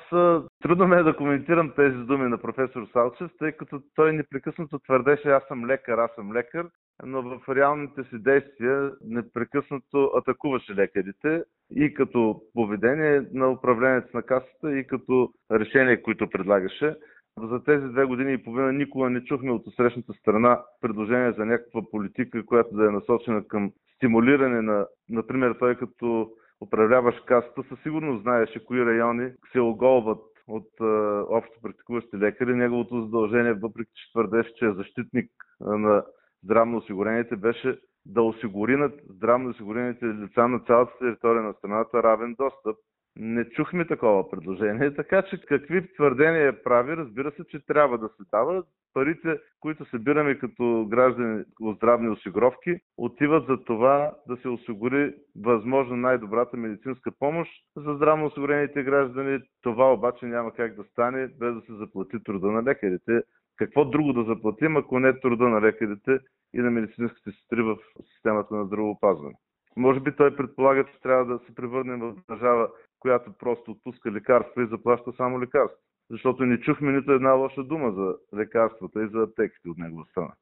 трудно 0.63 0.89
ме 0.89 0.97
е 0.97 1.03
да 1.03 1.17
коментирам 1.17 1.73
тези 1.77 1.97
думи 1.97 2.29
на 2.29 2.39
професор 2.39 2.89
Салчев, 2.93 3.31
тъй 3.39 3.53
като 3.53 3.83
той 3.95 4.13
непрекъснато 4.13 4.79
твърдеше 4.79 5.29
аз 5.29 5.43
съм 5.49 5.67
лекар, 5.67 5.99
аз 5.99 6.11
съм 6.15 6.33
лекар, 6.33 6.67
но 7.05 7.23
в 7.23 7.55
реалните 7.55 8.05
си 8.05 8.19
действия 8.19 8.93
непрекъснато 9.05 10.11
атакуваше 10.17 10.75
лекарите 10.75 11.45
и 11.71 11.95
като 11.95 12.43
поведение 12.55 13.23
на 13.33 13.51
управлението 13.51 14.17
на 14.17 14.23
касата 14.23 14.79
и 14.79 14.87
като 14.87 15.33
решения, 15.53 16.03
които 16.03 16.31
предлагаше. 16.31 16.97
За 17.43 17.65
тези 17.65 17.87
две 17.87 18.05
години 18.05 18.33
и 18.33 18.43
половина 18.43 18.73
никога 18.73 19.11
не 19.11 19.25
чухме 19.25 19.53
от 19.53 19.63
срещната 19.77 20.13
страна 20.13 20.63
предложение 20.81 21.33
за 21.33 21.47
някаква 21.47 21.83
политика, 21.91 22.47
която 22.47 22.77
да 22.77 22.87
е 22.87 22.91
насочена 22.91 23.49
към 23.49 23.73
стимулиране 23.97 24.63
на, 24.63 24.87
например, 25.09 25.57
той 25.59 25.75
като 25.75 26.31
управляваш 26.63 27.15
касата, 27.27 27.63
със 27.69 27.83
сигурност 27.83 28.23
знаеше 28.23 28.65
кои 28.65 28.87
райони 28.87 29.31
се 29.53 29.61
оголват 29.61 30.23
от 30.49 30.69
е, 30.81 30.85
общо 31.29 31.61
практикуващи 31.63 32.17
лекари. 32.17 32.55
Неговото 32.55 33.03
задължение, 33.03 33.53
въпреки 33.53 33.91
че 33.95 34.13
твърдеше, 34.13 34.55
че 34.55 34.67
е 34.67 34.73
защитник 34.73 35.31
на 35.61 36.05
здравно 36.45 36.77
осигурените, 36.79 37.37
беше 37.37 37.79
да 38.07 38.23
осигури 38.23 38.77
на 38.77 38.93
здравно 39.09 39.51
осигурените 39.51 40.05
лица 40.07 40.49
на 40.49 40.61
цялата 40.61 40.99
територия 40.99 41.43
на 41.43 41.55
страната 41.55 42.03
равен 42.03 42.35
достъп. 42.39 42.77
Не 43.17 43.51
чухме 43.51 43.87
такова 43.87 44.31
предложение, 44.31 44.95
така 44.97 45.23
че 45.23 45.41
какви 45.41 45.93
твърдения 45.95 46.63
прави, 46.63 46.97
разбира 46.97 47.33
се, 47.33 47.45
че 47.45 47.67
трябва 47.67 47.99
да 47.99 48.09
се 48.09 48.23
дава 48.33 48.63
парите, 48.95 49.39
които 49.61 49.85
събираме 49.85 50.39
като 50.39 50.87
граждани 50.91 51.45
от 51.61 51.77
здравни 51.77 52.09
осигуровки, 52.09 52.77
отиват 52.97 53.47
за 53.47 53.65
това 53.65 54.15
да 54.29 54.37
се 54.37 54.49
осигури 54.49 55.15
възможно 55.37 55.97
най-добрата 55.97 56.57
медицинска 56.57 57.11
помощ 57.19 57.51
за 57.77 57.95
здравно 57.95 58.27
осигурените 58.27 58.83
граждани. 58.83 59.39
Това 59.63 59.93
обаче 59.93 60.27
няма 60.27 60.53
как 60.53 60.75
да 60.75 60.85
стане 60.85 61.27
без 61.27 61.55
да 61.55 61.61
се 61.61 61.75
заплати 61.75 62.23
труда 62.25 62.47
на 62.47 62.63
лекарите. 62.63 63.23
какво 63.57 63.85
друго 63.85 64.13
да 64.13 64.25
заплатим, 64.25 64.77
ако 64.77 64.99
не 64.99 65.21
труда 65.21 65.49
на 65.49 65.61
лекарите 65.61 66.19
и 66.55 66.59
на 66.59 66.71
медицинските 66.71 67.31
сестри 67.31 67.63
в 67.63 67.77
системата 68.15 68.55
на 68.55 68.65
здравеопазване. 68.65 69.35
Може 69.77 70.01
би 70.01 70.17
той 70.17 70.37
предполага, 70.37 70.85
че 70.85 71.01
трябва 71.01 71.25
да 71.25 71.45
се 71.47 71.55
превърнем 71.55 72.01
в 72.01 72.15
държава, 72.29 72.69
която 73.03 73.33
просто 73.39 73.71
отпуска 73.71 74.13
лекарства 74.13 74.63
и 74.63 74.67
заплаща 74.67 75.13
само 75.13 75.41
лекарства. 75.41 75.79
Защото 76.11 76.47
не 76.47 76.61
чухме 76.61 76.93
нито 76.93 77.13
една 77.13 77.33
лоша 77.33 77.63
дума 77.63 77.93
за 77.93 78.15
лекарствата 78.39 79.03
и 79.03 79.09
за 79.09 79.23
аптеките 79.23 79.69
от 79.69 79.79
негова 79.79 80.05
страна. 80.05 80.33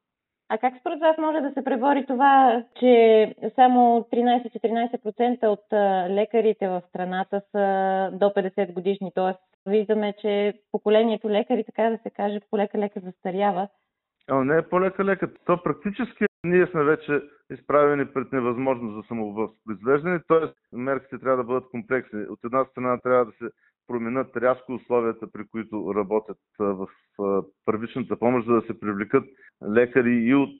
А 0.49 0.57
как 0.57 0.73
според 0.79 0.99
вас 0.99 1.17
може 1.17 1.41
да 1.41 1.51
се 1.51 1.63
пребори 1.63 2.05
това, 2.05 2.63
че 2.79 3.35
само 3.55 4.05
13-14% 4.13 5.47
от 5.47 5.65
лекарите 6.11 6.67
в 6.67 6.81
страната 6.89 7.41
са 7.51 8.09
до 8.13 8.25
50 8.25 8.73
годишни? 8.73 9.11
Тоест, 9.15 9.39
виждаме, 9.65 10.13
че 10.21 10.53
поколението 10.71 11.29
лекари, 11.29 11.63
така 11.63 11.89
да 11.89 11.97
се 11.97 12.09
каже, 12.09 12.39
полека-лека 12.51 12.99
застарява. 12.99 13.67
А, 14.27 14.43
не 14.43 14.57
е 14.57 14.69
полека-лека. 14.69 15.33
То 15.45 15.63
практически 15.63 16.25
ние 16.43 16.67
сме 16.67 16.83
вече 16.83 17.21
изправени 17.51 18.05
пред 18.05 18.31
невъзможност 18.31 18.95
за 18.95 19.07
самовъзпроизвеждане, 19.07 20.19
т.е. 20.27 20.75
мерките 20.75 21.19
трябва 21.19 21.37
да 21.37 21.43
бъдат 21.43 21.69
комплексни. 21.69 22.25
От 22.29 22.39
една 22.43 22.65
страна 22.65 22.97
трябва 22.97 23.25
да 23.25 23.31
се 23.31 23.45
променят 23.87 24.37
рязко 24.37 24.73
условията, 24.73 25.31
при 25.31 25.47
които 25.51 25.93
работят 25.95 26.37
в 26.59 26.87
първичната 27.65 28.19
помощ, 28.19 28.47
за 28.47 28.53
да 28.53 28.61
се 28.61 28.79
привлекат 28.79 29.23
лекари 29.69 30.13
и 30.13 30.35
от 30.35 30.59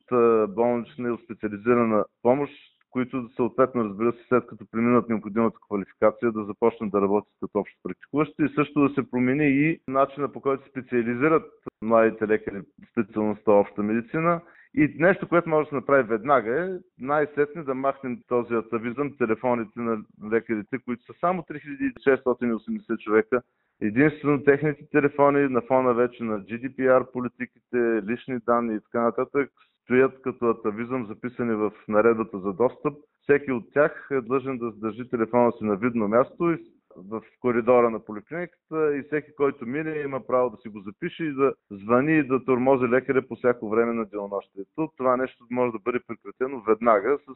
болнична 0.56 1.08
и 1.08 1.12
от 1.12 1.21
специализирана 1.24 2.06
помощ, 2.21 2.54
които 2.92 3.30
съответно, 3.36 3.84
разбира 3.84 4.12
се, 4.12 4.20
след 4.30 4.48
като 4.48 4.66
преминат 4.72 5.10
необходимата 5.10 5.58
квалификация, 5.68 6.32
да 6.32 6.44
започнат 6.44 6.92
да 6.92 7.02
работят 7.02 7.34
като 7.42 7.60
общо 7.60 7.78
практикуващи 7.84 8.44
и 8.44 8.54
също 8.56 8.88
да 8.88 8.94
се 8.94 9.12
промени 9.12 9.48
и 9.48 9.80
начина 9.88 10.32
по 10.32 10.42
който 10.42 10.70
специализират 10.70 11.52
младите 11.82 12.28
лекари 12.28 12.62
в 12.62 12.92
специалността 12.92 13.52
обща 13.52 13.84
медицина 13.84 14.42
и 14.76 14.96
нещо, 15.00 15.28
което 15.28 15.50
може 15.50 15.66
да 15.66 15.70
се 15.70 15.76
направи 15.76 16.04
веднага 16.04 16.66
е 16.66 16.80
най-сетне 17.00 17.64
да 17.64 17.76
махнем 17.76 18.20
този 18.28 18.54
атавизъм, 18.54 19.18
телефоните 19.18 19.80
на 19.80 20.04
лекарите, 20.32 20.80
които 20.86 21.06
са 21.06 21.14
само 21.20 21.42
3680 21.42 22.98
човека. 22.98 23.42
Единствено 23.82 24.44
техните 24.44 24.90
телефони 24.92 25.48
на 25.50 25.62
фона 25.62 25.94
вече 25.94 26.24
на 26.24 26.40
GDPR 26.40 27.12
политиките, 27.12 28.02
лични 28.08 28.40
данни 28.46 28.76
и 28.76 28.80
така 28.80 29.02
нататък 29.02 29.52
стоят 29.84 30.22
като 30.22 30.50
атавизъм, 30.50 31.08
записани 31.08 31.56
в 31.56 31.72
наредбата 31.88 32.40
за 32.40 32.54
достъп. 32.54 32.94
Всеки 33.22 33.52
от 33.52 33.74
тях 33.74 34.08
е 34.12 34.22
длъжен 34.22 34.58
да 34.58 34.72
държи 34.72 35.10
телефона 35.10 35.52
си 35.52 35.64
на 35.64 35.76
видно 35.76 36.08
място 36.08 36.52
и 36.52 36.58
в 36.98 37.22
коридора 37.40 37.90
на 37.90 38.06
поликлиниката 38.06 38.98
и 38.98 39.04
всеки, 39.04 39.36
който 39.36 39.66
мине, 39.66 40.00
има 40.00 40.28
право 40.28 40.50
да 40.50 40.58
си 40.58 40.70
го 40.70 40.80
запише 40.80 41.24
и 41.24 41.34
да 41.34 41.54
звъни 41.72 42.18
и 42.18 42.28
да 42.28 42.46
тормози 42.46 42.88
лекаря 42.88 43.28
по 43.28 43.36
всяко 43.36 43.70
време 43.70 43.94
на 43.94 44.06
денонощието. 44.06 44.92
Това 44.98 45.18
нещо 45.18 45.46
може 45.52 45.72
да 45.72 45.80
бъде 45.80 46.00
прекратено 46.08 46.62
веднага 46.62 47.18
с 47.28 47.36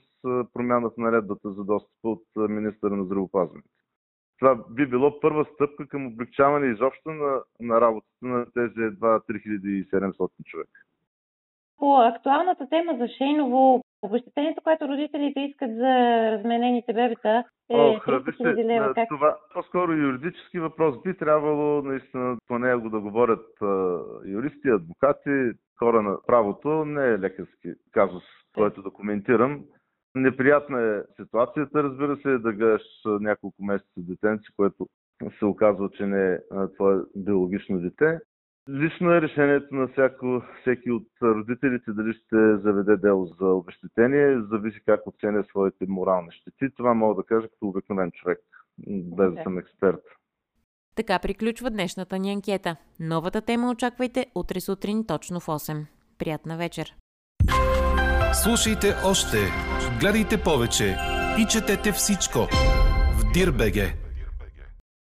промяна 0.54 0.90
в 0.90 0.98
наредбата 0.98 1.52
за 1.52 1.64
достъп 1.64 1.92
от 2.04 2.24
министъра 2.36 2.96
на 2.96 3.06
здравеопазването. 3.06 3.70
Това 4.40 4.64
би 4.70 4.88
било 4.88 5.20
първа 5.20 5.46
стъпка 5.54 5.88
към 5.88 6.08
облегчаване 6.08 6.68
изобщо 6.68 7.10
на, 7.12 7.42
на 7.60 7.82
работата 7.82 8.26
на 8.26 8.46
тези 8.46 8.82
едва 8.82 9.20
3700 9.20 10.30
човека. 10.46 10.80
По 11.78 11.98
актуалната 12.02 12.70
тема 12.70 12.98
за 12.98 13.08
Шейново, 13.18 13.84
обещетението, 14.06 14.62
което 14.64 14.88
родителите 14.88 15.40
искат 15.40 15.76
за 15.76 15.92
разменените 16.32 16.94
бебета 16.94 17.44
е 17.70 17.78
Ох, 17.78 18.06
300 18.06 18.66
лева. 18.66 18.94
Как? 18.94 19.10
Това 19.10 19.38
по-скоро 19.54 19.92
юридически 19.92 20.60
въпрос. 20.60 20.96
Би 21.04 21.18
трябвало 21.18 21.82
наистина 21.82 22.38
по 22.48 22.60
него 22.60 22.90
да 22.90 23.00
говорят 23.00 23.46
а, 23.62 24.00
юристи, 24.26 24.70
адвокати, 24.70 25.58
хора 25.80 26.02
на 26.02 26.18
правото. 26.28 26.86
Не 26.86 27.08
е 27.08 27.20
лекарски 27.20 27.74
казус, 27.92 28.24
който 28.56 28.82
да 28.82 28.90
коментирам. 28.90 29.64
Неприятна 30.16 30.82
е 30.82 31.24
ситуацията, 31.24 31.84
разбира 31.84 32.18
се, 32.18 32.38
да 32.38 32.54
гледаш 32.54 32.82
няколко 33.06 33.64
месеца 33.64 33.92
детенци, 33.98 34.48
което 34.58 34.88
се 35.40 35.46
оказва, 35.46 35.90
че 35.90 36.06
не 36.06 36.34
е 36.34 36.40
твое 36.76 36.98
биологично 37.16 37.80
дете. 37.80 38.20
Лично 38.70 39.12
е 39.12 39.22
решението 39.22 39.76
на 39.76 39.88
всяко, 39.88 40.42
всеки 40.62 40.92
от 40.92 41.08
родителите 41.22 41.92
дали 41.92 42.14
ще 42.14 42.58
заведе 42.58 42.98
дело 42.98 43.26
за 43.26 43.46
обещетение, 43.46 44.42
зависи 44.52 44.80
как 44.86 45.08
оценя 45.08 45.44
своите 45.50 45.86
морални 45.88 46.32
щети. 46.32 46.76
Това 46.78 46.94
мога 46.94 47.16
да 47.16 47.24
кажа 47.28 47.48
като 47.48 47.68
обикновен 47.68 48.12
човек, 48.12 48.40
без 48.88 49.34
да 49.34 49.44
съм 49.44 49.58
експерт. 49.58 50.02
Така 50.96 51.20
приключва 51.20 51.70
днешната 51.70 52.20
ни 52.20 52.32
анкета. 52.32 52.76
Новата 53.00 53.42
тема 53.42 53.72
очаквайте 53.72 54.26
утре 54.36 54.60
сутрин 54.60 55.06
точно 55.08 55.40
в 55.40 55.46
8. 55.46 55.86
Приятна 56.20 56.58
вечер! 56.58 56.96
Слушайте 58.44 58.88
още, 59.06 59.38
гледайте 60.00 60.38
повече 60.44 60.96
и 61.40 61.46
четете 61.46 61.92
всичко 61.92 62.40
в 63.20 63.34
Дирбеге. 63.34 64.05